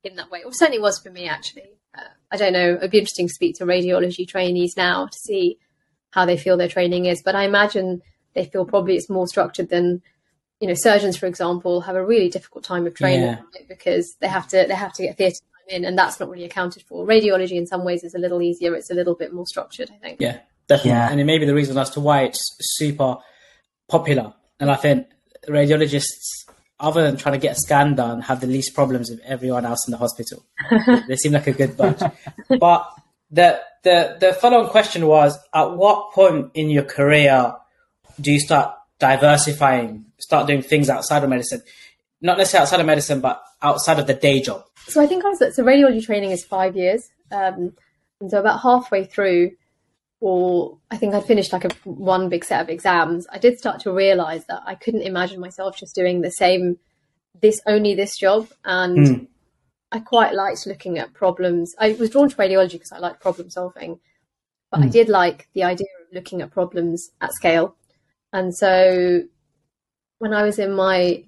[0.04, 0.44] in that way.
[0.44, 1.70] Or certainly was for me, actually.
[1.98, 2.76] Uh, I don't know.
[2.76, 5.58] It'd be interesting to speak to radiology trainees now to see
[6.12, 7.22] how they feel their training is.
[7.24, 8.02] But I imagine
[8.34, 10.02] they feel probably it's more structured than,
[10.60, 13.36] you know, surgeons, for example, have a really difficult time of training Yeah.
[13.56, 13.68] right?
[13.68, 15.36] because they have to they have to get theatre
[15.70, 17.06] time in, and that's not really accounted for.
[17.06, 18.76] Radiology, in some ways, is a little easier.
[18.76, 20.22] It's a little bit more structured, I think.
[20.22, 20.92] yeah, definitely.
[20.92, 21.10] Yeah.
[21.12, 23.18] And it may be the reason as to why it's super
[23.88, 24.34] popular.
[24.60, 25.08] And I think
[25.48, 26.46] radiologists,
[26.80, 29.88] other than trying to get a scan done, have the least problems with everyone else
[29.88, 30.46] in the hospital.
[31.08, 32.02] they seem like a good bunch.
[32.60, 32.88] But
[33.32, 37.54] the the the follow-on question was: At what point in your career
[38.20, 41.62] do you start diversifying, start doing things outside of medicine?
[42.22, 44.64] Not necessarily outside of medicine, but outside of the day job.
[44.88, 47.74] So I think I was so radiology training is five years, um,
[48.22, 49.52] and so about halfway through,
[50.20, 53.28] or I think I'd finished like a one big set of exams.
[53.32, 56.78] I did start to realise that I couldn't imagine myself just doing the same,
[57.40, 59.24] this only this job, and hmm.
[59.92, 61.76] I quite liked looking at problems.
[61.80, 64.00] I was drawn to radiology because I liked problem solving,
[64.72, 64.92] but I hmm.
[64.92, 67.76] did like the idea of looking at problems at scale,
[68.34, 69.22] and so
[70.20, 71.26] when I was in my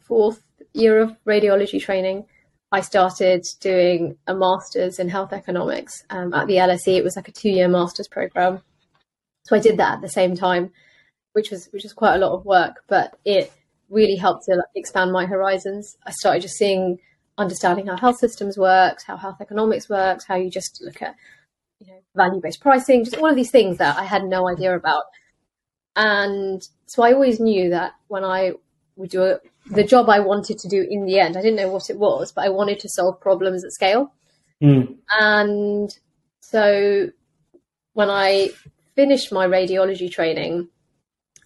[0.00, 0.42] fourth
[0.72, 2.26] year of radiology training.
[2.74, 6.98] I started doing a master's in health economics um, at the LSE.
[6.98, 8.62] It was like a two year master's program.
[9.44, 10.72] So I did that at the same time.
[11.34, 13.52] which was which was quite a lot of work, but it
[13.90, 15.96] really helped to expand my horizons.
[16.04, 16.98] I started just seeing,
[17.38, 21.14] understanding how health systems works, how health economics works, how you just look at
[21.78, 24.74] you know value based pricing, just all of these things that I had no idea
[24.74, 25.04] about.
[25.94, 28.52] And so I always knew that when I
[28.96, 31.70] would do a, the job I wanted to do in the end, I didn't know
[31.70, 34.12] what it was, but I wanted to solve problems at scale.
[34.62, 34.96] Mm.
[35.10, 35.90] And
[36.40, 37.10] so
[37.94, 38.50] when I
[38.94, 40.68] finished my radiology training,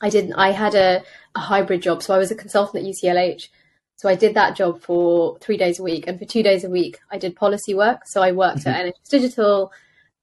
[0.00, 0.35] I didn't.
[0.35, 1.02] I had a,
[1.35, 3.48] a hybrid job, so I was a consultant at UCLH.
[3.96, 6.70] So I did that job for three days a week, and for two days a
[6.70, 8.02] week, I did policy work.
[8.07, 8.68] So I worked mm-hmm.
[8.68, 9.72] at NHS Digital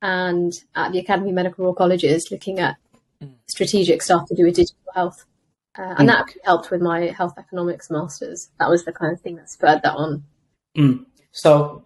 [0.01, 2.77] and at the Academy of Medical Royal Colleges, looking at
[3.21, 3.34] mm.
[3.47, 5.25] strategic stuff to do with digital health,
[5.77, 6.11] uh, and mm.
[6.11, 8.49] that helped with my health economics masters.
[8.59, 10.23] That was the kind of thing that spurred that on.
[10.77, 11.05] Mm.
[11.31, 11.85] So,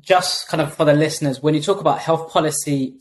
[0.00, 2.98] just kind of for the listeners, when you talk about health policy,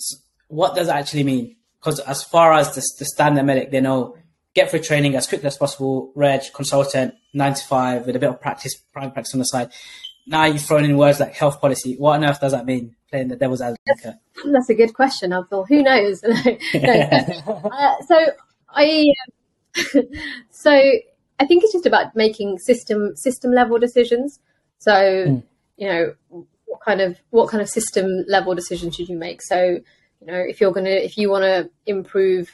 [0.48, 1.56] what does it actually mean?
[1.80, 4.16] Because as far as the, the standard medic, they know
[4.56, 8.76] get through training as quickly as possible, reg, consultant, 95 with a bit of practice,
[8.94, 9.70] private practice on the side.
[10.26, 11.96] Now you've thrown in words like health policy.
[11.98, 12.96] What on earth does that mean?
[13.12, 14.16] Playing the devil's advocate.
[14.46, 15.66] That's a good question, Abdul.
[15.66, 16.24] Who knows?
[16.24, 16.32] no,
[16.74, 18.32] uh, so
[18.70, 19.06] I,
[20.52, 24.40] so I think it's just about making system system level decisions.
[24.80, 25.44] So mm.
[25.78, 26.14] you know,
[26.66, 29.42] what kind of what kind of system level decisions should you make?
[29.42, 29.80] So
[30.22, 32.50] you know, if you're going to, if you want to improve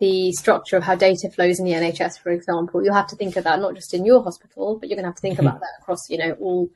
[0.00, 3.36] the structure of how data flows in the NHS, for example, you'll have to think
[3.36, 5.46] of that not just in your hospital, but you're going to have to think mm-hmm.
[5.46, 6.68] about that across, you know, all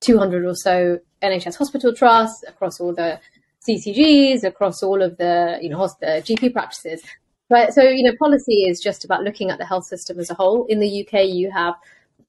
[0.00, 3.18] 200 or so NHS hospital trusts, across all the
[3.66, 7.02] CCGs, across all of the, you know, the GP practices.
[7.48, 10.34] But so, you know, policy is just about looking at the health system as a
[10.34, 10.66] whole.
[10.66, 11.74] In the UK, you have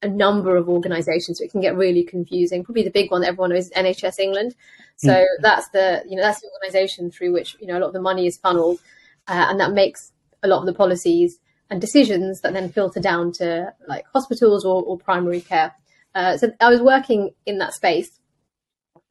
[0.03, 2.63] a number of organisations, so it can get really confusing.
[2.63, 4.55] Probably the big one that everyone knows is NHS England.
[4.97, 5.25] So mm.
[5.41, 8.01] that's the you know that's the organisation through which you know a lot of the
[8.01, 8.79] money is funneled,
[9.27, 10.11] uh, and that makes
[10.43, 14.83] a lot of the policies and decisions that then filter down to like hospitals or,
[14.83, 15.73] or primary care.
[16.15, 18.19] Uh, so I was working in that space.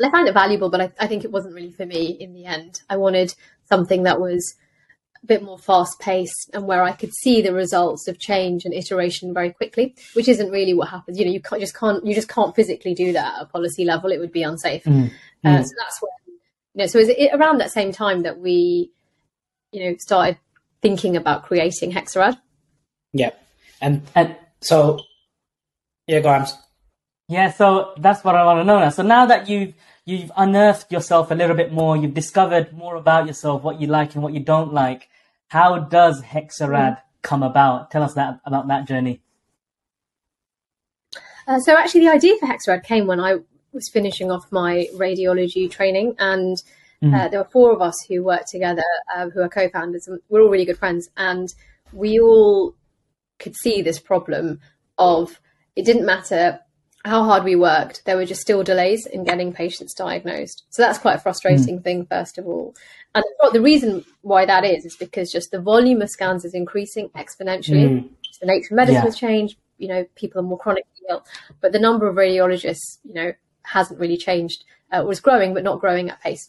[0.02, 2.44] I found it valuable, but I, I think it wasn't really for me in the
[2.44, 2.82] end.
[2.88, 4.54] I wanted something that was
[5.22, 8.74] a bit more fast paced and where I could see the results of change and
[8.74, 11.18] iteration very quickly, which isn't really what happens.
[11.18, 13.84] You know, you can't, just can't you just can't physically do that at a policy
[13.84, 14.10] level.
[14.10, 14.84] It would be unsafe.
[14.84, 15.10] Mm.
[15.44, 15.64] Uh, mm.
[15.64, 16.38] so that's when you
[16.74, 16.86] know.
[16.86, 18.90] So is it was around that same time that we,
[19.72, 20.38] you know, started
[20.82, 22.38] thinking about creating Hexarad.
[23.12, 23.30] Yeah,
[23.80, 25.00] and and so
[26.06, 26.46] yeah, go on.
[27.28, 28.90] Yeah, so that's what I want to know now.
[28.90, 29.74] So now that you've
[30.06, 34.14] you've unearthed yourself a little bit more, you've discovered more about yourself, what you like
[34.14, 35.08] and what you don't like.
[35.48, 37.00] How does Hexarad mm.
[37.22, 37.90] come about?
[37.90, 39.20] Tell us that about that journey.
[41.46, 43.38] Uh, so actually, the idea for Hexarad came when I
[43.72, 46.56] was finishing off my radiology training, and
[47.02, 47.14] mm.
[47.14, 48.82] uh, there were four of us who worked together,
[49.14, 51.48] uh, who are co-founders, and we're all really good friends, and
[51.92, 52.74] we all
[53.38, 54.60] could see this problem
[54.98, 55.40] of
[55.74, 56.60] it didn't matter
[57.06, 60.64] how hard we worked, there were just still delays in getting patients diagnosed.
[60.70, 61.84] So that's quite a frustrating mm.
[61.84, 62.74] thing, first of all.
[63.14, 67.08] And the reason why that is is because just the volume of scans is increasing
[67.10, 67.88] exponentially.
[67.88, 68.08] Mm.
[68.40, 69.04] The nature of medicine yeah.
[69.04, 69.56] has changed.
[69.78, 71.24] You know, people are more chronically ill,
[71.60, 74.64] but the number of radiologists, you know, hasn't really changed.
[74.92, 76.48] Uh, was growing, but not growing at pace.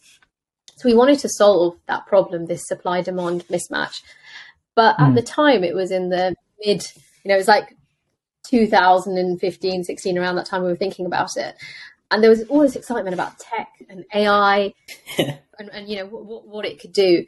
[0.76, 4.02] So we wanted to solve that problem, this supply demand mismatch.
[4.76, 5.10] But mm.
[5.10, 6.86] at the time, it was in the mid,
[7.24, 7.77] you know, it was like
[8.50, 11.56] 2015, 16, around that time we were thinking about it.
[12.10, 14.74] And there was all this excitement about tech and AI
[15.18, 17.26] and, and, you know, what, what it could do.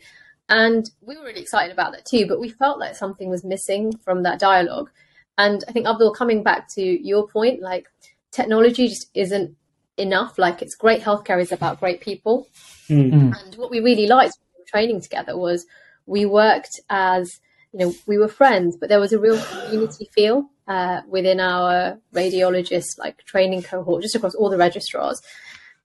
[0.47, 3.95] And we were really excited about that too, but we felt like something was missing
[3.97, 4.89] from that dialogue.
[5.38, 7.88] And I think, Abdul, coming back to your point, like
[8.32, 9.55] technology just isn't
[9.97, 10.38] enough.
[10.38, 12.47] Like it's great healthcare is about great people.
[12.89, 13.34] Mm-hmm.
[13.34, 15.65] And what we really liked when we were training together was
[16.05, 17.39] we worked as,
[17.73, 21.99] you know, we were friends, but there was a real community feel uh, within our
[22.13, 25.21] radiologist like training cohort, just across all the registrars.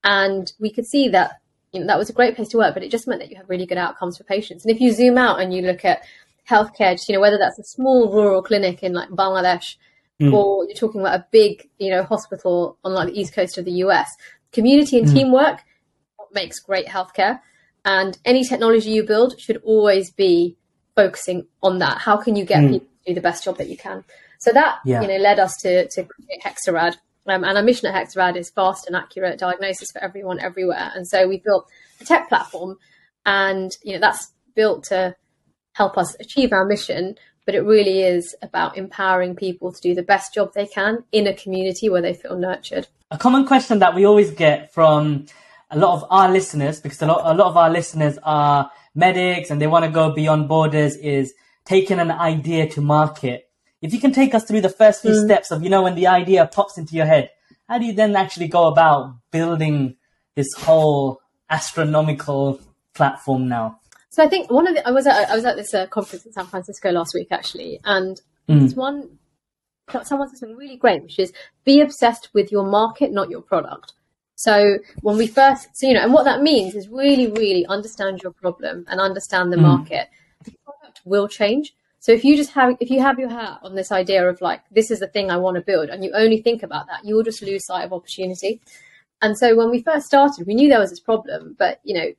[0.03, 1.41] And we could see that,
[1.73, 3.37] you know, that was a great place to work, but it just meant that you
[3.37, 4.65] have really good outcomes for patients.
[4.65, 6.03] And if you zoom out and you look at
[6.49, 9.77] healthcare, just, you know, whether that's a small rural clinic in like Bangladesh
[10.21, 10.33] mm.
[10.33, 13.65] or you're talking about a big, you know, hospital on like the east coast of
[13.65, 14.09] the US,
[14.53, 15.15] community and mm.
[15.15, 15.63] teamwork
[16.33, 17.41] makes great healthcare.
[17.85, 20.57] And any technology you build should always be
[20.97, 21.99] focusing on that.
[21.99, 22.71] How can you get mm.
[22.71, 24.05] people to do the best job that you can?
[24.39, 25.01] So that yeah.
[25.01, 26.97] you know led us to to create Hexarad.
[27.27, 30.93] Um, and our mission at Hexarad is fast and accurate diagnosis for everyone everywhere.
[30.95, 31.67] And so we built
[32.01, 32.77] a tech platform,
[33.25, 35.17] and you know that's built to
[35.73, 37.17] help us achieve our mission.
[37.47, 41.27] But it really is about empowering people to do the best job they can in
[41.27, 42.89] a community where they feel nurtured.
[43.11, 45.27] A common question that we always get from
[45.71, 49.51] a lot of our listeners, because a lot, a lot of our listeners are medics
[49.51, 53.49] and they want to go beyond borders, is taking an idea to market.
[53.83, 55.25] If you can take us through the first few Mm.
[55.25, 57.31] steps of, you know, when the idea pops into your head,
[57.69, 59.97] how do you then actually go about building
[60.37, 62.61] this whole astronomical
[62.95, 63.79] platform now?
[64.11, 66.25] So I think one of the I was at I was at this uh, conference
[66.25, 68.65] in San Francisco last week actually, and Mm.
[68.65, 69.19] it's one
[70.03, 71.33] someone said something really great, which is
[71.65, 73.93] be obsessed with your market, not your product.
[74.37, 78.23] So when we first, so you know, and what that means is really, really understand
[78.23, 79.63] your problem and understand the Mm.
[79.63, 80.09] market.
[80.45, 81.75] The product will change.
[82.01, 84.61] So if you just have, if you have your hat on this idea of like,
[84.71, 87.15] this is the thing I want to build, and you only think about that, you
[87.15, 88.61] will just lose sight of opportunity.
[89.23, 92.13] And so when we first started, we knew there was this problem, but you know,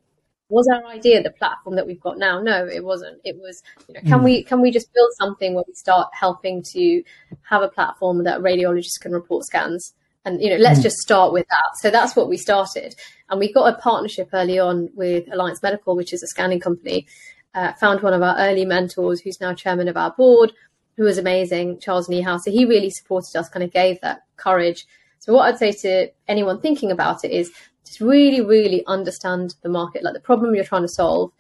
[0.50, 2.42] was our idea the platform that we've got now?
[2.42, 3.20] No, it wasn't.
[3.24, 6.64] It was, you know, can we can we just build something where we start helping
[6.74, 7.04] to
[7.44, 9.94] have a platform that radiologists can report scans?
[10.26, 11.78] And you know, let's just start with that.
[11.78, 12.96] So that's what we started,
[13.30, 17.08] and we got a partnership early on with Alliance Medical, which is a scanning company.
[17.54, 20.52] Uh, found one of our early mentors, who's now chairman of our board,
[20.98, 22.42] who was amazing, Charles Niehaus.
[22.42, 24.86] So he really supported us, kind of gave that courage.
[25.20, 27.52] So what I'd say to anyone thinking about it is
[27.86, 31.32] just really, really understand the market, like the problem you're trying to solve.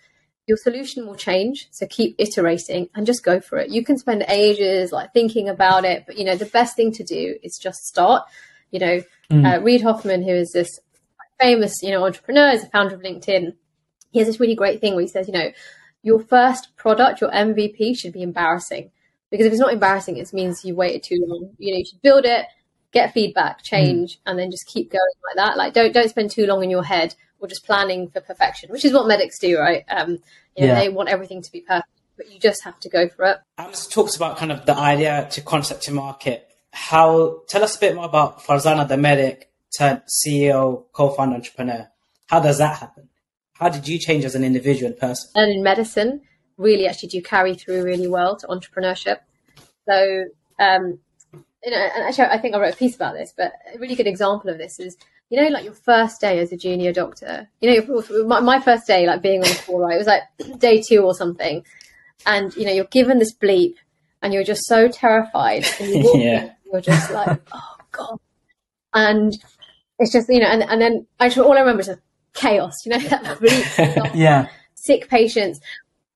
[0.47, 3.71] Your solution will change, so keep iterating and just go for it.
[3.71, 7.03] You can spend ages like thinking about it, but you know the best thing to
[7.03, 8.23] do is just start.
[8.75, 10.69] You know, uh, Reid Hoffman, who is this
[11.39, 13.53] famous, you know, entrepreneur, is the founder of LinkedIn.
[14.11, 15.51] He has this really great thing where he says, you know,
[16.03, 18.91] your first product, your MVP, should be embarrassing
[19.31, 21.51] because if it's not embarrassing, it means you waited too long.
[21.57, 22.45] You know, you should build it,
[22.91, 25.57] get feedback, change, and then just keep going like that.
[25.57, 28.83] Like, don't don't spend too long in your head or just planning for perfection, which
[28.85, 29.83] is what medics do, right?
[29.89, 30.19] Um,
[30.55, 30.79] you know, Yeah.
[30.81, 33.37] they want everything to be perfect, but you just have to go for it.
[33.59, 36.49] Amos talks about kind of the idea to concept to market.
[36.75, 41.87] How tell us a bit more about Farzana the medic turned CEO, co-founder, entrepreneur.
[42.27, 43.09] How does that happen?
[43.53, 45.29] How did you change as an individual and person?
[45.35, 46.21] and in medicine
[46.57, 49.19] really actually do carry through really well to entrepreneurship.
[49.87, 50.25] So,
[50.59, 50.99] um,
[51.33, 53.95] you know, and actually, I think I wrote a piece about this, but a really
[53.95, 54.95] good example of this is,
[55.29, 57.49] you know, like your first day as a junior doctor.
[57.59, 59.95] You know, my, my first day, like being on the floor, right?
[59.95, 60.23] It was like
[60.59, 61.65] day two or something,
[62.25, 63.75] and you know, you're given this bleep,
[64.21, 66.51] and you're just so terrified, and you walk Yeah.
[66.81, 68.19] Just like, oh god,
[68.93, 69.33] and
[69.99, 71.99] it's just you know, and and then actually, all I remember is just
[72.33, 72.73] chaos.
[72.85, 74.47] You know, that Yeah.
[74.75, 75.59] sick patients.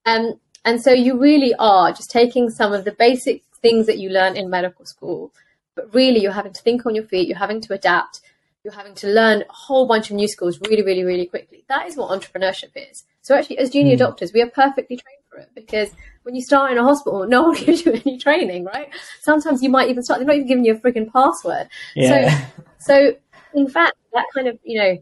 [0.06, 4.10] Um, and so you really are just taking some of the basic things that you
[4.10, 5.32] learn in medical school,
[5.76, 8.22] but really you're having to think on your feet, you're having to adapt,
[8.63, 11.63] you're having to learn a whole bunch of new skills really, really, really quickly.
[11.67, 13.04] That is what entrepreneurship is.
[13.21, 15.91] So actually, as junior doctors, we are perfectly trained for it because
[16.23, 18.89] when you start in a hospital, no one gives you any training, right?
[19.21, 21.67] Sometimes you might even start, they're not even giving you a freaking password.
[21.95, 22.29] Yeah.
[22.29, 23.15] So, so
[23.53, 24.97] in fact, that kind of, you know,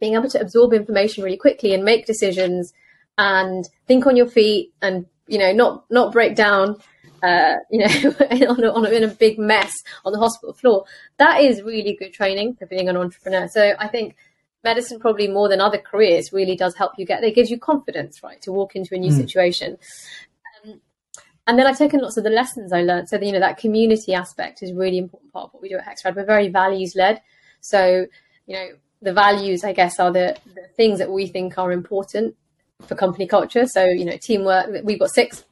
[0.00, 2.72] being able to absorb information really quickly and make decisions
[3.18, 6.76] and think on your feet and you know not not break down
[7.22, 10.84] uh, you know on a, on a, in a big mess on the hospital floor
[11.18, 14.16] that is really good training for being an entrepreneur so i think
[14.64, 17.58] medicine probably more than other careers really does help you get there it gives you
[17.58, 19.76] confidence right to walk into a new situation
[20.64, 20.80] um,
[21.46, 23.08] and then I've taken lots of the lessons I learned.
[23.08, 25.84] So, you know, that community aspect is really important part of what we do at
[25.84, 26.14] Hexarad.
[26.14, 27.20] We're very values led.
[27.60, 28.06] So,
[28.46, 28.68] you know,
[29.00, 32.36] the values, I guess, are the, the things that we think are important
[32.86, 33.66] for company culture.
[33.66, 35.44] So, you know, teamwork, we've got six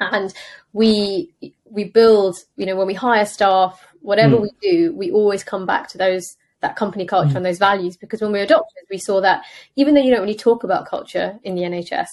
[0.00, 0.34] and
[0.72, 1.32] we,
[1.64, 5.88] we build, you know, when we hire staff, whatever we do, we always come back
[5.90, 7.36] to those, that company culture mm.
[7.36, 9.44] and those values because when we were doctors, we saw that
[9.76, 12.08] even though you don't really talk about culture in the NHS,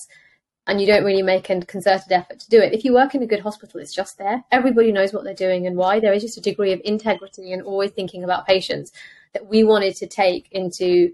[0.67, 2.73] and you don't really make a concerted effort to do it.
[2.73, 4.43] If you work in a good hospital, it's just there.
[4.51, 5.99] Everybody knows what they're doing and why.
[5.99, 8.91] There is just a degree of integrity and always thinking about patients
[9.33, 11.11] that we wanted to take into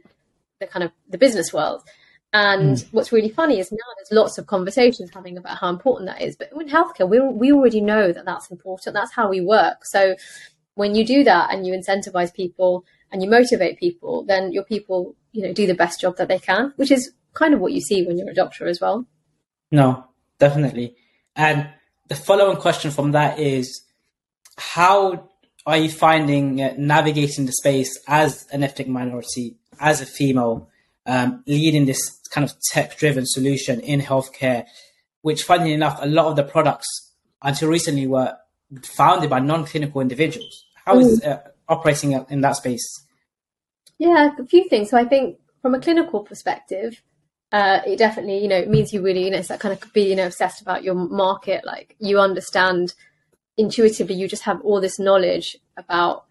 [0.60, 1.84] the kind of the business world.
[2.34, 2.88] And mm.
[2.92, 6.36] what's really funny is now there's lots of conversations having about how important that is.
[6.36, 8.94] But in healthcare, we we already know that that's important.
[8.94, 9.86] That's how we work.
[9.86, 10.16] So
[10.76, 15.16] when you do that and you incentivize people and you motivate people, then your people,
[15.32, 17.82] you know, do the best job that they can, which is kind of what you
[17.82, 19.06] see when you're a doctor as well.
[19.72, 20.06] No,
[20.40, 20.96] definitely.
[21.36, 21.70] And
[22.08, 23.84] the following question from that is
[24.58, 25.30] how
[25.66, 30.70] are you finding uh, navigating the space as an ethnic minority, as a female,
[31.06, 34.66] um, leading this kind of tech driven solution in healthcare,
[35.22, 36.88] which, funnily enough, a lot of the products
[37.42, 38.36] until recently were
[38.84, 40.66] founded by non clinical individuals?
[40.86, 43.06] How is uh, operating in that space?
[43.98, 44.90] Yeah, a few things.
[44.90, 47.02] So I think from a clinical perspective,
[47.52, 49.94] uh, it definitely, you know, it means you really, you know, it's that kind of
[49.94, 51.66] be, you know, obsessed about your market.
[51.66, 52.94] Like you understand
[53.58, 56.26] intuitively, you just have all this knowledge about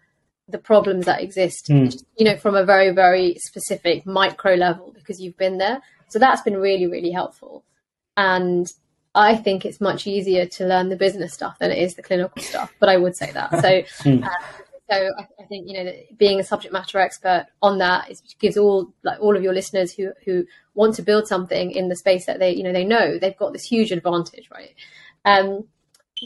[0.47, 5.19] the problems that exist, just, you know, from a very, very specific micro level because
[5.19, 5.81] you've been there.
[6.07, 7.65] So that's been really, really helpful.
[8.15, 8.65] And
[9.13, 12.41] I think it's much easier to learn the business stuff than it is the clinical
[12.41, 12.73] stuff.
[12.79, 13.59] But I would say that.
[13.61, 14.23] So, Hmm.
[14.89, 18.21] So I, I think you know that being a subject matter expert on that is,
[18.39, 21.95] gives all like all of your listeners who who want to build something in the
[21.95, 24.73] space that they you know they know they've got this huge advantage, right?
[25.25, 25.65] Um,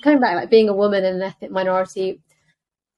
[0.04, 2.22] coming back, like being a woman and an ethnic minority,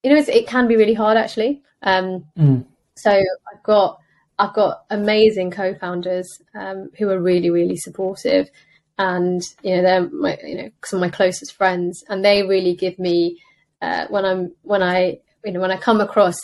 [0.03, 1.61] you know, it's, it can be really hard actually.
[1.81, 2.65] Um, Mm.
[2.95, 3.99] so I've got
[4.39, 8.49] I've got amazing co-founders um, who are really really supportive,
[8.97, 12.75] and you know they're my you know some of my closest friends, and they really
[12.75, 13.39] give me
[13.81, 16.35] uh, when I'm when I you know when I come across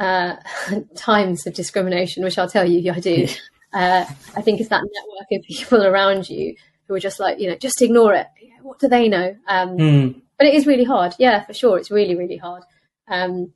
[0.00, 0.36] uh,
[0.96, 3.26] times of discrimination, which I'll tell you I do.
[3.72, 4.04] Uh,
[4.36, 6.54] I think it's that network of people around you
[6.86, 8.26] who are just like you know just ignore it.
[8.62, 9.34] What do they know?
[9.48, 10.20] Um, Mm.
[10.38, 11.14] but it is really hard.
[11.18, 12.62] Yeah, for sure, it's really really hard
[13.08, 13.52] um,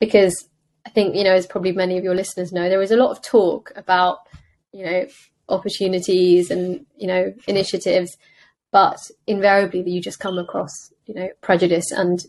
[0.00, 0.48] because
[0.86, 3.10] I think you know, as probably many of your listeners know, there is a lot
[3.12, 4.18] of talk about
[4.72, 5.06] you know
[5.48, 8.16] opportunities and you know initiatives,
[8.72, 10.72] but invariably you just come across
[11.06, 12.24] you know prejudice, and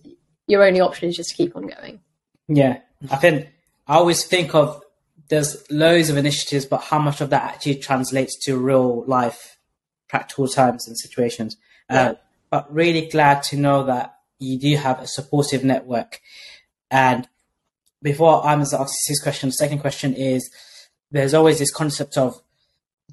[0.48, 2.00] your only option is just to keep on going.
[2.48, 2.80] Yeah,
[3.10, 3.50] I think
[3.88, 4.82] I always think of
[5.30, 9.58] there's loads of initiatives, but how much of that actually translates to real life,
[10.10, 11.58] practical times and situations.
[11.90, 12.16] Uh,
[12.50, 16.22] but really glad to know that you do have a supportive network.
[16.92, 17.28] And
[18.02, 20.52] before I'm asking this question, the second question is
[21.10, 22.42] there's always this concept of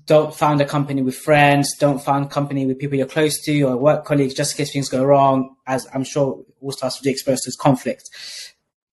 [0.07, 3.77] don't found a company with friends, don't found company with people you're close to or
[3.77, 7.11] work colleagues just in case things go wrong, as I'm sure all starts to be
[7.11, 8.09] exposed to conflict.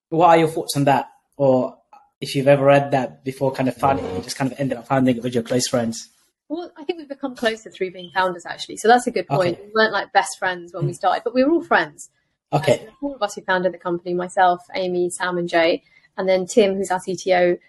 [0.09, 1.09] What are your thoughts on that?
[1.35, 1.77] Or
[2.21, 4.77] if you've ever read that before, kind of found it, you just kind of ended
[4.77, 6.09] up finding it with your close friends.
[6.49, 8.77] Well, I think we've become closer through being founders, actually.
[8.77, 9.57] So that's a good point.
[9.57, 9.65] Okay.
[9.65, 10.95] We weren't like best friends when we mm.
[10.95, 12.09] started, but we were all friends.
[12.53, 12.79] Okay.
[12.79, 15.83] Um, the four of us who founded the company, myself, Amy, Sam, and Jay,
[16.17, 17.59] and then Tim, who's our CTO,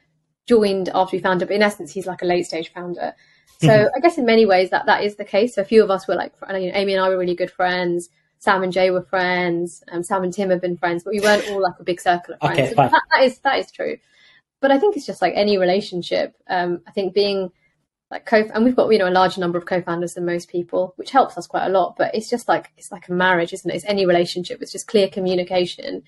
[0.49, 1.49] joined after we founded.
[1.49, 3.15] But in essence, he's like a late stage founder.
[3.61, 5.55] So I guess in many ways that that is the case.
[5.55, 7.51] So a few of us were like, you know, Amy and I were really good
[7.51, 8.09] friends.
[8.39, 9.83] Sam and Jay were friends.
[9.91, 12.35] Um, Sam and Tim have been friends, but we weren't all like a big circle
[12.35, 12.59] of friends.
[12.59, 13.99] Okay, So that, that is that is true.
[14.61, 16.37] But I think it's just like any relationship.
[16.49, 17.51] Um, I think being
[18.11, 20.95] like co and we've got you know a larger number of co-founders than most people
[20.97, 23.71] which helps us quite a lot but it's just like it's like a marriage isn't
[23.71, 26.03] it it's any relationship it's just clear communication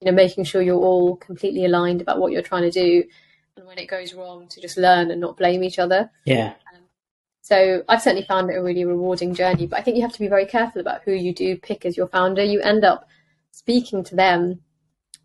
[0.00, 3.04] you know making sure you're all completely aligned about what you're trying to do
[3.56, 6.54] and when it goes wrong to just learn and not blame each other Yeah.
[7.42, 10.18] so I've certainly found it a really rewarding journey, but I think you have to
[10.18, 12.42] be very careful about who you do pick as your founder.
[12.42, 13.06] You end up
[13.52, 14.60] speaking to them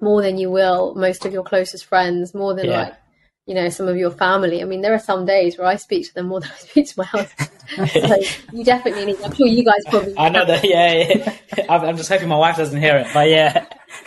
[0.01, 2.81] more than you will most of your closest friends, more than Yeah.
[2.83, 2.93] like,
[3.45, 4.61] you know, some of your family.
[4.61, 6.87] I mean, there are some days where I speak to them more than I speak
[6.89, 7.49] to my husband.
[7.89, 8.17] so
[8.53, 10.13] you definitely need, I'm sure you guys probably.
[10.17, 10.63] I know that.
[10.63, 11.65] Yeah, yeah.
[11.69, 13.65] I'm just hoping my wife doesn't hear it, but yeah.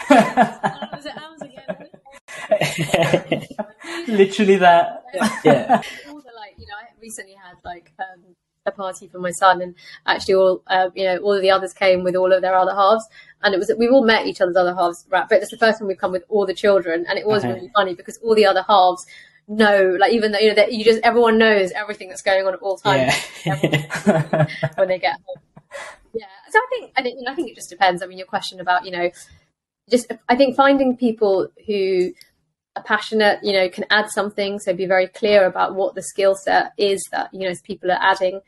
[4.09, 5.05] Literally that.
[5.45, 5.83] yeah.
[6.09, 8.23] all the like you know I recently had like um,
[8.67, 9.75] a party for my son and
[10.07, 12.75] actually all uh, you know all of the others came with all of their other
[12.75, 13.07] halves
[13.43, 15.79] and it was we've all met each other's other halves right but it's the first
[15.79, 17.55] time we've come with all the children and it was Okay.
[17.55, 19.05] really funny because all the other halves
[19.49, 22.55] know like even though you know that you just everyone knows everything that's going on
[22.55, 23.13] at all times
[23.45, 23.57] Yeah.
[24.77, 25.43] when they get home
[26.15, 28.61] yeah so I think I think I think it just depends I mean your question
[28.61, 29.11] about you know
[29.91, 32.13] just I think finding people who are
[32.81, 34.59] passionate, you know, can add something.
[34.59, 37.91] So be very clear about what the skill set is that you know as people
[37.91, 38.41] are adding.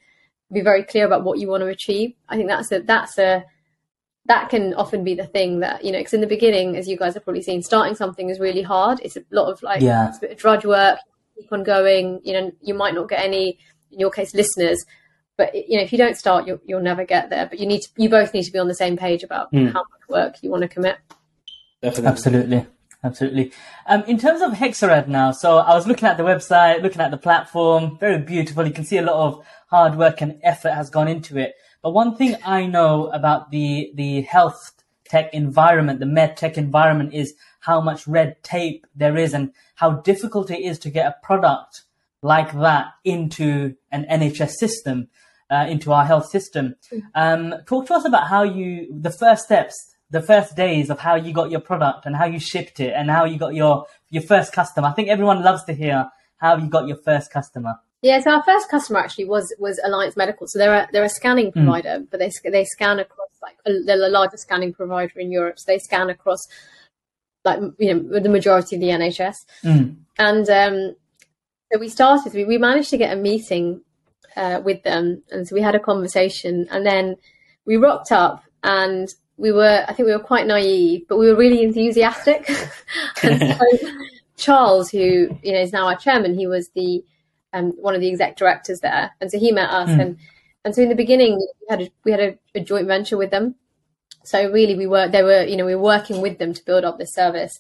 [0.53, 2.15] Be very clear about what you want to achieve.
[2.29, 3.45] I think that's a that's a
[4.27, 6.97] that can often be the thing that you know because in the beginning, as you
[6.97, 9.01] guys have probably seen, starting something is really hard.
[9.03, 10.09] It's a lot of like Yeah.
[10.09, 10.99] it's a bit of drudge work.
[11.39, 12.21] Keep on going.
[12.25, 13.59] You know, you might not get any
[13.91, 14.85] in your case listeners,
[15.37, 17.47] but you know if you don't start, you'll you'll never get there.
[17.47, 19.73] But you need to you both need to be on the same page about Mm.
[19.73, 20.97] how much work you want to commit.
[21.83, 22.09] Definitely.
[22.11, 22.67] Absolutely.
[23.05, 23.53] Absolutely.
[23.87, 27.11] Um, in terms of Hexarad now, so I was looking at the website, looking at
[27.11, 28.67] the platform, very beautiful.
[28.67, 31.55] You can see a lot of hard work and effort has gone into it.
[31.83, 34.73] But one thing I know about the, the health
[35.05, 40.01] tech environment, the med tech environment is how much red tape there is and how
[40.01, 41.83] difficult it is to get a product
[42.23, 45.09] like that into an NHS system,
[45.51, 46.77] uh, into our health system.
[47.15, 51.15] Um, talk to us about how you, the first steps, the first days of how
[51.15, 54.23] you got your product and how you shipped it and how you got your, your
[54.23, 54.89] first customer.
[54.89, 57.77] I think everyone loves to hear how you got your first customer.
[58.03, 60.47] Yeah, so our first customer actually was was Alliance Medical.
[60.47, 61.65] So they're a, they're a scanning Hmm.
[61.65, 65.59] provider, but they they scan across like they're the largest scanning provider in Europe.
[65.59, 66.47] So they scan across
[67.47, 69.37] like you know the majority of the NHS.
[69.65, 69.97] Mm.
[70.19, 70.97] And um,
[71.73, 72.35] so we started.
[72.35, 73.81] We, we managed to get a meeting
[74.37, 77.17] uh, with them, and so we had a conversation, and then
[77.65, 79.85] we rocked up, and we were.
[79.87, 82.49] I think we were quite naive, but we were really enthusiastic.
[83.23, 83.89] and so
[84.37, 87.05] Charles, who you know is now our chairman, he was the
[87.53, 90.01] um, one of the exec directors there, and so he met us, Mm.
[90.01, 90.19] and
[90.65, 93.31] and so in the beginning, we had a, we had a, a joint venture with
[93.31, 93.57] them.
[94.25, 96.85] So really, we were they were you know we were working with them to build
[96.85, 97.59] up this service,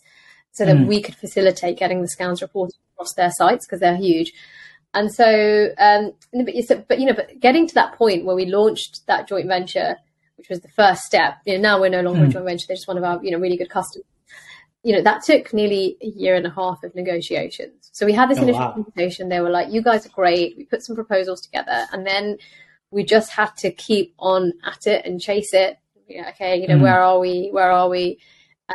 [0.52, 0.86] so that mm.
[0.86, 4.32] we could facilitate getting the scans reported across their sites because they're huge.
[4.94, 6.54] And so, um, but
[7.00, 9.96] you know, but getting to that point where we launched that joint venture,
[10.36, 11.38] which was the first step.
[11.46, 12.28] You know, now we're no longer mm.
[12.28, 14.06] a joint venture; they're just one of our you know really good customers.
[14.82, 17.88] You know, that took nearly a year and a half of negotiations.
[17.92, 18.72] So we had this oh, initial wow.
[18.72, 19.28] conversation.
[19.28, 22.38] They were like, "You guys are great." We put some proposals together, and then
[22.90, 25.78] we just had to keep on at it and chase it.
[26.08, 26.82] Yeah, okay, you know, mm.
[26.82, 27.48] where are we?
[27.50, 28.18] Where are we?
[28.68, 28.74] Um,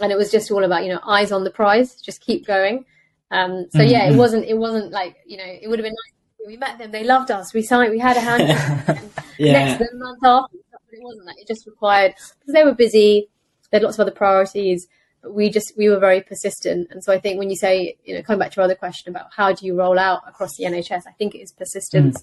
[0.00, 2.84] and it was just all about, you know, eyes on the prize, just keep going.
[3.30, 3.90] Um, so mm-hmm.
[3.90, 6.46] yeah, it wasn't, it wasn't like, you know, it would have been nice.
[6.46, 8.48] We met them, they loved us, we signed, we had a hand.
[9.38, 9.52] yeah.
[9.52, 10.56] Next month after,
[10.98, 11.36] it wasn't that.
[11.38, 13.28] It just required, because they were busy,
[13.70, 14.86] they had lots of other priorities,
[15.22, 16.88] but we just, we were very persistent.
[16.90, 19.10] And so I think when you say, you know, coming back to your other question
[19.10, 22.20] about how do you roll out across the NHS, I think it is persistence.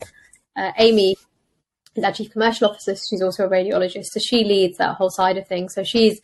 [0.58, 0.70] Mm.
[0.70, 1.16] Uh, Amy
[1.96, 2.96] is our chief commercial officer.
[2.96, 5.74] She's also a radiologist, so she leads that whole side of things.
[5.74, 6.22] So she's,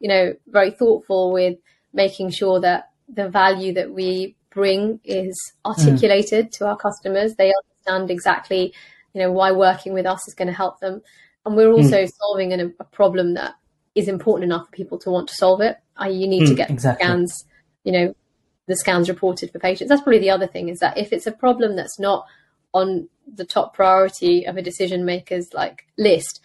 [0.00, 1.58] you know, very thoughtful with
[1.92, 5.34] making sure that the value that we bring is
[5.64, 6.50] articulated mm.
[6.52, 7.34] to our customers.
[7.34, 8.72] They understand exactly,
[9.12, 11.02] you know, why working with us is going to help them,
[11.44, 12.10] and we're also mm.
[12.18, 13.54] solving an, a problem that
[13.94, 15.76] is important enough for people to want to solve it.
[15.96, 17.04] I.e., you need mm, to get exactly.
[17.04, 17.44] scans,
[17.84, 18.14] you know,
[18.68, 19.88] the scans reported for patients.
[19.88, 22.26] That's probably the other thing is that if it's a problem that's not
[22.72, 26.40] on the top priority of a decision maker's like list,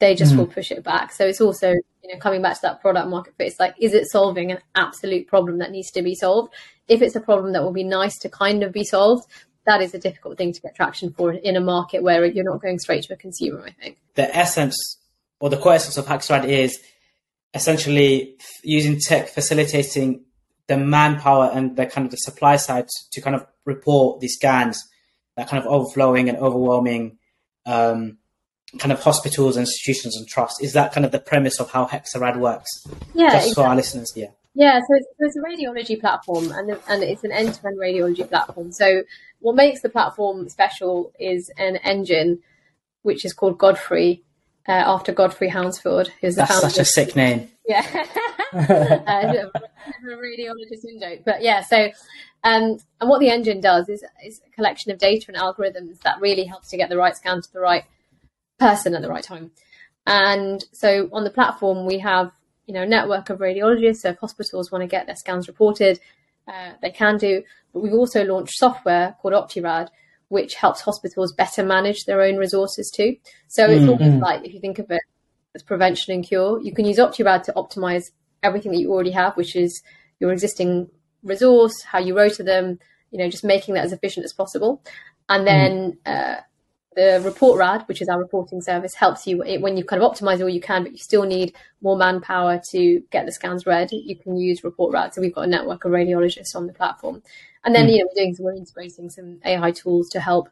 [0.00, 0.38] they just mm.
[0.38, 1.12] will push it back.
[1.12, 3.94] So it's also, you know, coming back to that product market fit, it's like, is
[3.94, 6.52] it solving an absolute problem that needs to be solved?
[6.88, 9.26] If it's a problem that will be nice to kind of be solved,
[9.66, 12.60] that is a difficult thing to get traction for in a market where you're not
[12.60, 13.98] going straight to a consumer, I think.
[14.14, 14.98] The essence
[15.40, 16.78] or the core essence of Hexarad is
[17.54, 20.24] essentially using tech facilitating
[20.68, 24.82] the manpower and the kind of the supply side to kind of report these scans
[25.36, 27.18] that kind of overflowing and overwhelming
[27.66, 28.18] um,
[28.78, 30.60] kind of hospitals, institutions, and trusts.
[30.60, 32.68] Is that kind of the premise of how Hexarad works?
[33.14, 33.54] Yeah, just exactly.
[33.54, 34.12] for our listeners.
[34.16, 34.28] Yeah.
[34.54, 38.70] Yeah, so it's, so it's a radiology platform, and and it's an end-to-end radiology platform.
[38.72, 39.02] So
[39.40, 42.40] what makes the platform special is an engine,
[43.02, 44.22] which is called Godfrey,
[44.68, 46.68] uh, after Godfrey Hounsfield, who's the That's founder.
[46.68, 47.48] such a sick name.
[47.68, 47.86] Yeah,
[48.52, 49.50] uh, a
[50.04, 51.62] radiologist in joke, but yeah.
[51.62, 51.92] So
[52.44, 56.20] um, and what the engine does is, is a collection of data and algorithms that
[56.20, 57.84] really helps to get the right scan to the right
[58.58, 59.52] person at the right time.
[60.06, 62.32] And so on the platform, we have
[62.66, 63.98] you know network of radiologists.
[63.98, 66.00] So if hospitals want to get their scans reported,
[66.48, 67.42] uh, they can do.
[67.72, 69.88] But we've also launched software called OptiRad,
[70.28, 73.16] which helps hospitals better manage their own resources too.
[73.48, 74.02] So it's mm-hmm.
[74.02, 75.02] almost like if you think of it
[75.54, 78.10] as prevention and cure, you can use OptiRad to optimize
[78.42, 79.82] everything that you already have, which is
[80.20, 80.88] your existing
[81.22, 82.78] resource, how you rota them,
[83.10, 84.82] you know, just making that as efficient as possible.
[85.28, 86.38] And then mm.
[86.38, 86.40] uh,
[86.94, 90.40] the report rad, which is our reporting service, helps you when you kind of optimize
[90.40, 93.90] all you can, but you still need more manpower to get the scans read.
[93.92, 95.14] You can use report rad.
[95.14, 97.22] So we've got a network of radiologists on the platform.
[97.64, 97.92] And then, mm.
[97.92, 100.48] you know, we're doing some, we're integrating some AI tools to help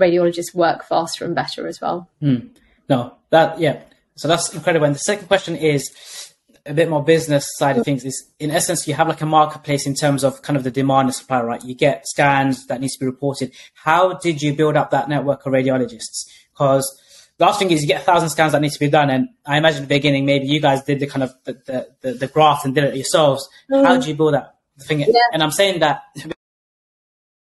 [0.00, 2.08] radiologists work faster and better as well.
[2.22, 2.50] Mm.
[2.88, 3.80] No, that, yeah.
[4.16, 4.86] So that's incredible.
[4.86, 6.33] And the second question is,
[6.66, 9.86] a bit more business side of things is in essence you have like a marketplace
[9.86, 12.94] in terms of kind of the demand and supply right you get scans that needs
[12.94, 17.00] to be reported how did you build up that network of radiologists because
[17.36, 19.28] the last thing is you get a thousand scans that need to be done and
[19.46, 22.12] i imagine at the beginning maybe you guys did the kind of the, the, the,
[22.14, 23.84] the graph and did it yourselves mm.
[23.84, 25.06] how did you build that thing yeah.
[25.32, 26.02] and i'm saying that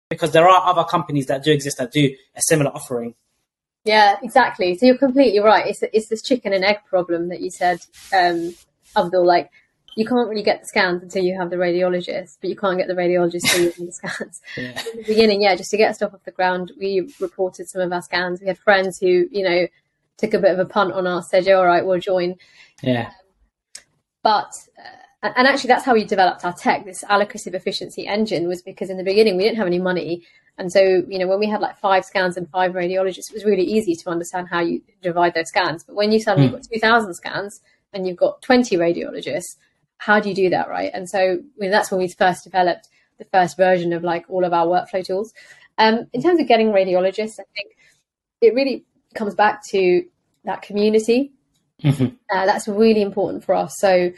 [0.10, 3.16] because there are other companies that do exist that do a similar offering
[3.86, 4.78] yeah, exactly.
[4.78, 5.66] So you're completely right.
[5.66, 7.80] It's it's this chicken and egg problem that you said.
[8.14, 8.53] Um,
[8.95, 9.49] Abdul, like
[9.95, 12.87] you can't really get the scans until you have the radiologist, but you can't get
[12.87, 14.41] the radiologist until you have the scans.
[14.57, 14.81] Yeah.
[14.93, 17.91] In the beginning, yeah, just to get stuff off the ground, we reported some of
[17.91, 18.39] our scans.
[18.39, 19.67] We had friends who, you know,
[20.17, 22.35] took a bit of a punt on us, said, "Yeah, all right, we'll join."
[22.81, 23.07] Yeah.
[23.07, 23.13] Um,
[24.23, 24.53] but
[25.23, 26.85] uh, and actually, that's how we developed our tech.
[26.85, 30.25] This allocative efficiency engine was because in the beginning we didn't have any money,
[30.57, 33.45] and so you know when we had like five scans and five radiologists, it was
[33.45, 35.83] really easy to understand how you divide those scans.
[35.83, 36.53] But when you suddenly mm.
[36.53, 37.61] got two thousand scans
[37.93, 39.57] and you've got 20 radiologists,
[39.97, 40.91] how do you do that, right?
[40.93, 42.87] And so I mean, that's when we first developed
[43.17, 45.33] the first version of like all of our workflow tools.
[45.77, 47.75] Um, in terms of getting radiologists, I think
[48.41, 50.03] it really comes back to
[50.45, 51.31] that community.
[51.83, 52.15] Mm-hmm.
[52.29, 53.75] Uh, that's really important for us.
[53.77, 54.11] So,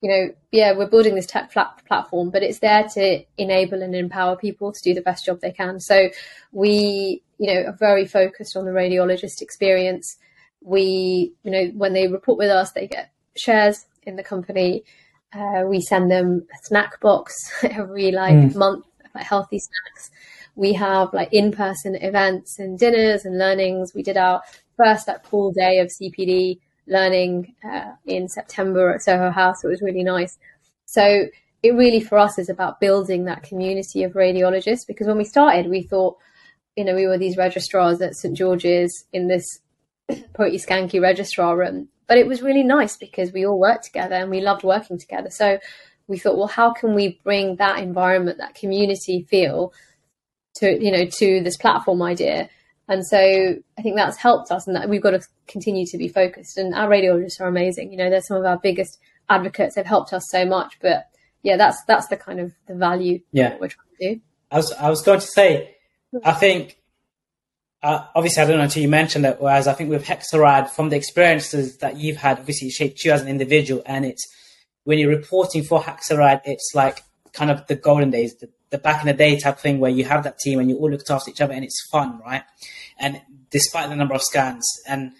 [0.00, 3.94] you know, yeah, we're building this tech flat platform, but it's there to enable and
[3.94, 5.80] empower people to do the best job they can.
[5.80, 6.10] So,
[6.52, 10.16] we, you know, are very focused on the radiologist experience.
[10.60, 14.84] We, you know, when they report with us, they get shares in the company.
[15.32, 18.54] Uh, we send them a snack box every like mm.
[18.54, 18.84] month
[19.14, 20.10] like healthy snacks.
[20.54, 23.94] We have like in-person events and dinners and learnings.
[23.94, 24.42] We did our
[24.76, 29.62] first like full day of CPD learning uh, in September at Soho House.
[29.62, 30.36] It was really nice.
[30.86, 31.26] So
[31.62, 35.68] it really for us is about building that community of radiologists because when we started,
[35.68, 36.16] we thought,
[36.76, 39.44] you know, we were these registrars at St George's in this
[40.34, 41.88] pretty skanky registrar room.
[42.08, 45.30] But it was really nice because we all worked together and we loved working together.
[45.30, 45.58] So
[46.06, 49.72] we thought, well, how can we bring that environment, that community feel
[50.56, 52.48] to, you know, to this platform idea?
[52.88, 56.08] And so I think that's helped us and that we've got to continue to be
[56.08, 56.56] focused.
[56.56, 57.92] And our radiologists are amazing.
[57.92, 58.98] You know, they're some of our biggest
[59.28, 59.74] advocates.
[59.74, 60.78] They've helped us so much.
[60.80, 61.10] But
[61.42, 63.56] yeah, that's that's the kind of the value yeah.
[63.60, 64.20] we're trying to do.
[64.50, 65.76] I was I was going to say,
[66.24, 66.78] I think
[67.82, 69.36] uh, obviously I don't know until you mentioned it.
[69.40, 73.12] Whereas I think with Hexarad, from the experiences that you've had, obviously it shaped you
[73.12, 74.26] as an individual, and it's
[74.84, 77.02] when you're reporting for Hexarad, it's like
[77.32, 80.04] kind of the golden days, the, the back in the day type thing where you
[80.04, 82.42] have that team and you all looked after each other and it's fun, right?
[82.98, 83.20] And
[83.50, 85.12] despite the number of scans, and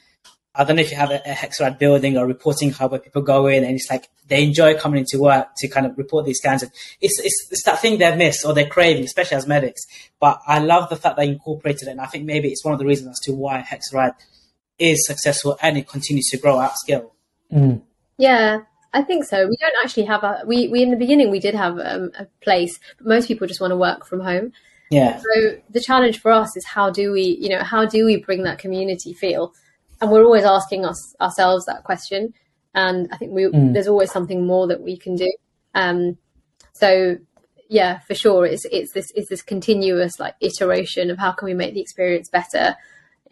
[0.58, 3.22] I don't know if you have a, a Hexarad building or reporting hub where people
[3.22, 6.38] go in and it's like they enjoy coming into work to kind of report these
[6.38, 6.64] scans.
[6.64, 9.80] And it's, it's, it's that thing they've missed or they're craving, especially as medics.
[10.18, 11.92] But I love the fact they incorporated it.
[11.92, 14.14] And I think maybe it's one of the reasons as to why Hexarad
[14.80, 17.14] is successful and it continues to grow at scale.
[17.52, 17.82] Mm.
[18.16, 19.46] Yeah, I think so.
[19.46, 22.26] We don't actually have a we we in the beginning we did have um, a
[22.40, 24.52] place, but most people just want to work from home.
[24.90, 25.18] Yeah.
[25.18, 28.42] So the challenge for us is how do we, you know, how do we bring
[28.42, 29.52] that community feel?
[30.00, 32.32] And we're always asking us ourselves that question.
[32.74, 33.72] And I think we Mm.
[33.74, 35.30] there's always something more that we can do.
[35.74, 36.18] Um,
[36.72, 37.16] so
[37.68, 41.54] yeah, for sure, it's it's this it's this continuous like iteration of how can we
[41.54, 42.76] make the experience better?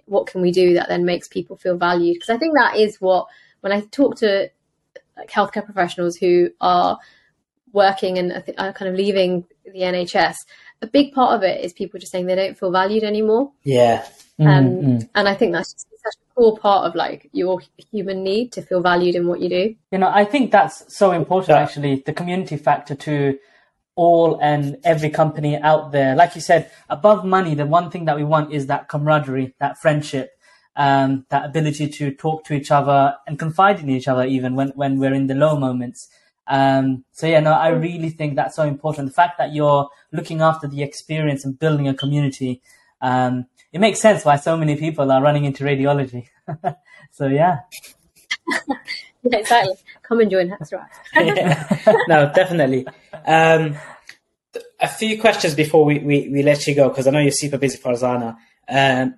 [0.07, 2.15] What can we do that then makes people feel valued?
[2.15, 3.27] Because I think that is what
[3.61, 4.51] when I talk to
[5.17, 6.99] like healthcare professionals who are
[7.73, 10.37] working and are kind of leaving the NHS,
[10.83, 13.53] a big part of it is people just saying they don't feel valued anymore.
[13.65, 14.05] Yeah.
[14.39, 15.09] Mm, Um, mm.
[15.15, 18.63] And I think that's just such a core part of like your human need to
[18.63, 19.75] feel valued in what you do.
[19.91, 21.63] You know, I think that's so important Yeah.
[21.63, 23.39] actually, the community factor to
[23.97, 26.15] all and every company out there.
[26.15, 29.79] Like you said, above money, the one thing that we want is that camaraderie, that
[29.79, 30.33] friendship,
[30.77, 34.69] um, that ability to talk to each other and confide in each other even when,
[34.71, 36.09] when we're in the low moments.
[36.47, 39.09] Um, so yeah, no, I really think that's so important.
[39.09, 42.61] The fact that you're looking after the experience and building a community,
[43.01, 43.47] um,
[43.77, 46.29] it makes sense why so many people are running into radiology.
[47.13, 47.61] so yeah.
[49.29, 49.75] Yeah, exactly.
[50.05, 50.87] Come and join Hexarad.
[52.09, 52.87] no, definitely.
[53.27, 53.75] Um,
[54.79, 57.59] a few questions before we, we, we let you go, because I know you're super
[57.59, 58.37] busy, Farzana.
[58.69, 59.17] Um,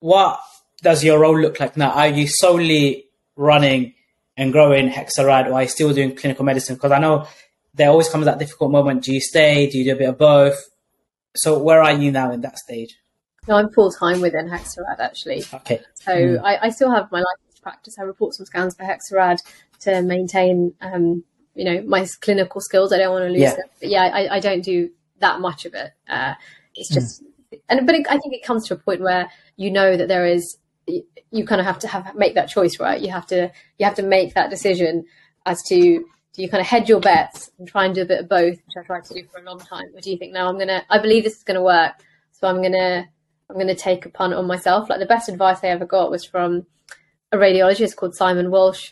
[0.00, 0.40] what
[0.82, 1.92] does your role look like now?
[1.92, 3.04] Are you solely
[3.36, 3.94] running
[4.36, 6.74] and growing Hexarad, or are you still doing clinical medicine?
[6.74, 7.28] Because I know
[7.74, 9.04] there always comes that difficult moment.
[9.04, 9.70] Do you stay?
[9.70, 10.60] Do you do a bit of both?
[11.36, 12.96] So where are you now in that stage?
[13.46, 15.44] No, I'm full time within Hexarad actually.
[15.52, 15.80] Okay.
[15.94, 17.96] So I, I still have my license practice.
[17.98, 19.38] I report some scans for Hexarad
[19.80, 21.24] to maintain, um,
[21.54, 22.92] you know, my clinical skills.
[22.92, 23.54] I don't want to lose Yeah.
[23.56, 23.66] them.
[23.80, 25.92] But yeah, I, I don't do that much of it.
[26.08, 26.34] Uh,
[26.74, 27.22] it's just,
[27.68, 30.26] and but it, I think it comes to a point where you know that there
[30.26, 33.00] is, you, you kind of have to have make that choice, right?
[33.00, 35.04] You have to you have to make that decision
[35.46, 38.20] as to do you kind of hedge your bets and try and do a bit
[38.20, 40.32] of both, which I tried to do for a long time, or do you think
[40.32, 41.92] no, I'm gonna, I believe this is gonna work,
[42.32, 43.06] so I'm gonna
[43.54, 44.90] I'm going to take a punt on myself.
[44.90, 46.66] Like the best advice I ever got was from
[47.30, 48.90] a radiologist called Simon Walsh,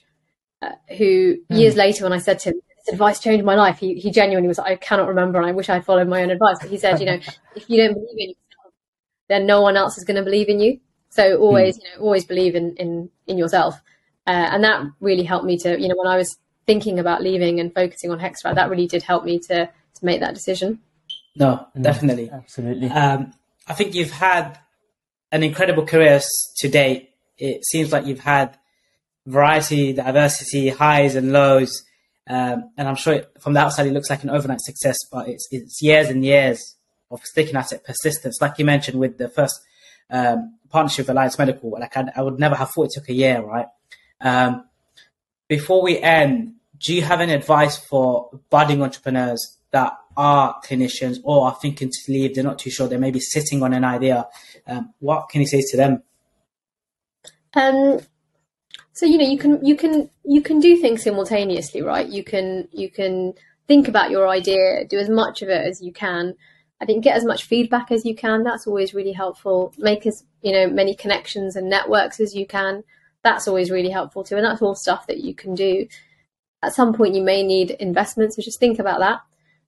[0.62, 3.94] uh, who years later, when I said to him, "This advice changed my life," he
[3.94, 4.58] he genuinely was.
[4.58, 6.58] like, I cannot remember, and I wish I'd followed my own advice.
[6.60, 7.18] But he said, you know,
[7.56, 8.74] if you don't believe in yourself,
[9.28, 10.78] then no one else is going to believe in you.
[11.10, 13.74] So always, you know, always believe in in in yourself,
[14.28, 17.58] uh, and that really helped me to, you know, when I was thinking about leaving
[17.58, 20.78] and focusing on Hexarad, that really did help me to to make that decision.
[21.34, 22.30] No, definitely.
[22.30, 22.88] Absolutely.
[22.88, 23.32] Um,
[23.66, 24.58] I think you've had
[25.30, 26.20] an incredible career
[26.58, 27.10] to date.
[27.38, 28.56] It seems like you've had
[29.26, 31.82] variety, diversity, highs and lows.
[32.28, 35.28] Um, and I'm sure it, from the outside it looks like an overnight success, but
[35.28, 36.76] it's, it's years and years
[37.10, 38.38] of sticking at it, persistence.
[38.40, 39.60] Like you mentioned with the first
[40.10, 43.14] um, partnership with Alliance Medical, like I, I would never have thought it took a
[43.14, 43.66] year, right?
[44.20, 44.64] Um,
[45.48, 51.46] before we end, do you have any advice for budding entrepreneurs that are clinicians or
[51.46, 52.34] are thinking to leave?
[52.34, 52.88] They're not too sure.
[52.88, 54.26] They may be sitting on an idea.
[54.66, 56.02] Um, what can you say to them?
[57.54, 58.00] Um,
[58.92, 62.06] so you know you can you can you can do things simultaneously, right?
[62.06, 63.34] You can you can
[63.66, 66.34] think about your idea, do as much of it as you can.
[66.80, 68.42] I think get as much feedback as you can.
[68.42, 69.72] That's always really helpful.
[69.78, 72.84] Make as you know many connections and networks as you can.
[73.22, 74.36] That's always really helpful too.
[74.36, 75.86] And that's all stuff that you can do.
[76.62, 79.20] At some point, you may need investments, so just think about that.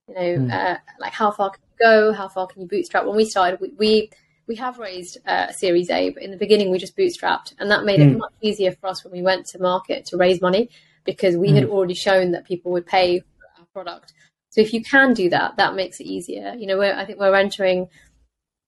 [0.09, 2.13] You know, uh, like how far can you go?
[2.13, 3.07] How far can you bootstrap?
[3.07, 4.11] When we started, we we,
[4.47, 7.85] we have raised uh, Series A, but in the beginning we just bootstrapped, and that
[7.85, 10.69] made it much easier for us when we went to market to raise money
[11.05, 13.27] because we had already shown that people would pay for
[13.61, 14.13] our product.
[14.51, 16.55] So if you can do that, that makes it easier.
[16.57, 17.89] You know, we're, I think we're entering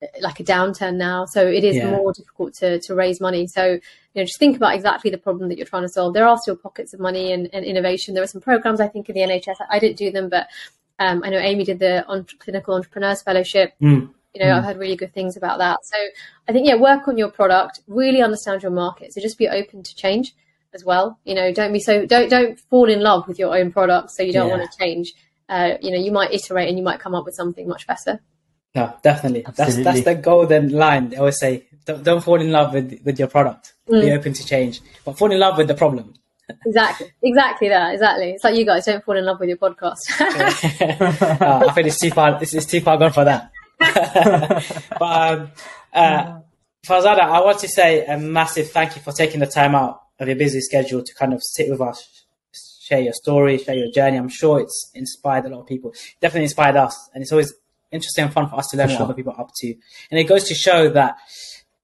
[0.03, 1.91] uh, like a downturn now, so it is Yeah.
[1.91, 3.47] more difficult to to raise money.
[3.47, 3.81] So you
[4.15, 6.15] know, just think about exactly the problem that you're trying to solve.
[6.15, 8.15] There are still pockets of money and, and innovation.
[8.15, 9.57] There are some programs I think in the NHS.
[9.69, 10.47] I didn't do them, but
[10.99, 13.75] um, I know Amy did the on- clinical entrepreneurs fellowship.
[13.81, 14.11] Mm.
[14.35, 15.79] You know, I've heard really good things about that.
[15.85, 15.97] So
[16.47, 19.15] I think yeah, work on your product, really understand your market.
[19.15, 20.35] So just be open to change
[20.75, 21.19] as well.
[21.25, 24.23] You know, don't be so don't don't fall in love with your own product so
[24.23, 24.57] you don't Yeah.
[24.59, 25.15] want to change.
[25.49, 28.21] Uh, you know, you might iterate and you might come up with something much better.
[28.75, 29.41] No, definitely.
[29.41, 29.85] That's Absolutely.
[29.85, 31.15] that's the golden line.
[31.15, 33.73] I always say, don't, don't fall in love with with your product.
[33.89, 36.13] Be open to change, but fall in love with the problem.
[36.65, 37.95] Exactly, exactly that.
[37.95, 38.31] Exactly.
[38.31, 40.21] It's like you guys don't fall in love with your podcast.
[40.21, 42.39] uh, I think it's too far.
[42.39, 43.51] This is too far gone for that.
[44.99, 45.51] but um,
[45.93, 46.41] uh,
[46.87, 50.29] Farzana, I want to say a massive thank you for taking the time out of
[50.29, 52.25] your busy schedule to kind of sit with us,
[52.81, 54.17] share your story, share your journey.
[54.17, 55.93] I'm sure it's inspired a lot of people.
[56.21, 57.53] Definitely inspired us, and it's always
[57.91, 59.75] interesting and fun for us to learn For what other people are up to.
[60.11, 61.17] And it goes to show that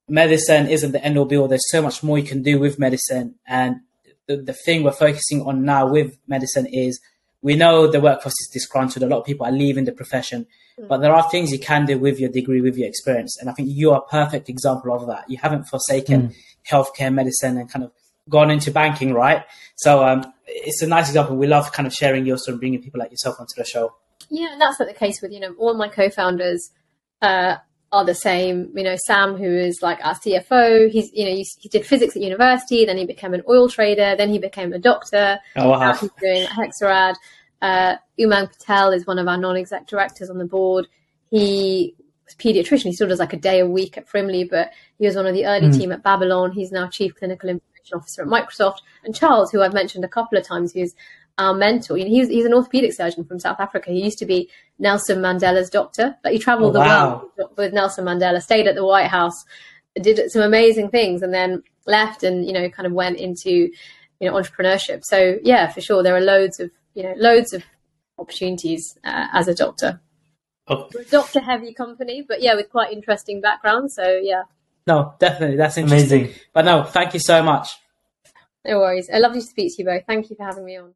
[0.09, 1.49] medicine isn't the end all be all.
[1.49, 3.81] There's so much more you can do with medicine, and
[4.27, 7.01] the, the thing we're focusing on now with medicine is
[7.43, 9.03] we know the workforce is disgruntled.
[9.03, 10.47] A lot of people are leaving the profession,
[10.89, 13.37] but there are things you can do with your degree, with your experience.
[13.41, 15.29] And I think you are a perfect example of that.
[15.29, 16.35] You haven't forsaken
[16.71, 17.93] healthcare, medicine, and kind of
[18.29, 19.45] gone into banking, right?
[19.77, 21.37] So um, it's a nice example.
[21.37, 23.95] We love kind of sharing your story and bringing people like yourself onto the show.
[24.31, 26.71] Yeah, and that's not the case with you know all my co-founders
[27.21, 27.57] uh,
[27.93, 28.73] are the same.
[28.75, 32.23] You know, Sam, who is like our CFO, he's you know he, did physics at
[32.23, 35.39] university, then he became an oil trader, then he became a doctor.
[35.57, 35.93] Oh, wow.
[35.95, 37.15] He's doing Hexarad.
[37.61, 40.89] Uh, Umang Patel is one of our non-exec directors on the board.
[41.31, 42.85] He was a pediatrician.
[42.85, 45.35] He still does like a day a week at Frimley, but he was one of
[45.35, 46.51] the early team at Babylon.
[46.51, 48.79] He's now chief clinical information officer at Microsoft.
[49.05, 50.95] And Charles, who I've mentioned a couple of times, who's
[51.39, 51.97] our mentor.
[51.97, 53.91] You know, he's, he's an orthopedic surgeon from South Africa.
[53.91, 56.17] He used to be Nelson Mandela's doctor.
[56.25, 57.31] Like he traveled Oh, the wow.
[57.37, 59.45] world with Nelson Mandela, stayed at the White House,
[60.01, 63.71] did some amazing things, and then left and you know kind of went into you
[64.21, 65.05] know entrepreneurship.
[65.05, 67.63] So yeah, for sure, there are loads of you know loads of
[68.19, 70.01] opportunities uh, as a doctor.
[70.69, 73.91] Oh, We're a doctor heavy company, but yeah, with quite interesting background.
[73.91, 74.43] So yeah,
[74.87, 75.57] no, definitely.
[75.57, 76.21] That's interesting.
[76.25, 76.41] Amazing.
[76.53, 77.71] But no, thank you so much.
[78.65, 79.09] no worries.
[79.13, 80.05] I love to speak to you both.
[80.07, 80.95] Thank you for having me on.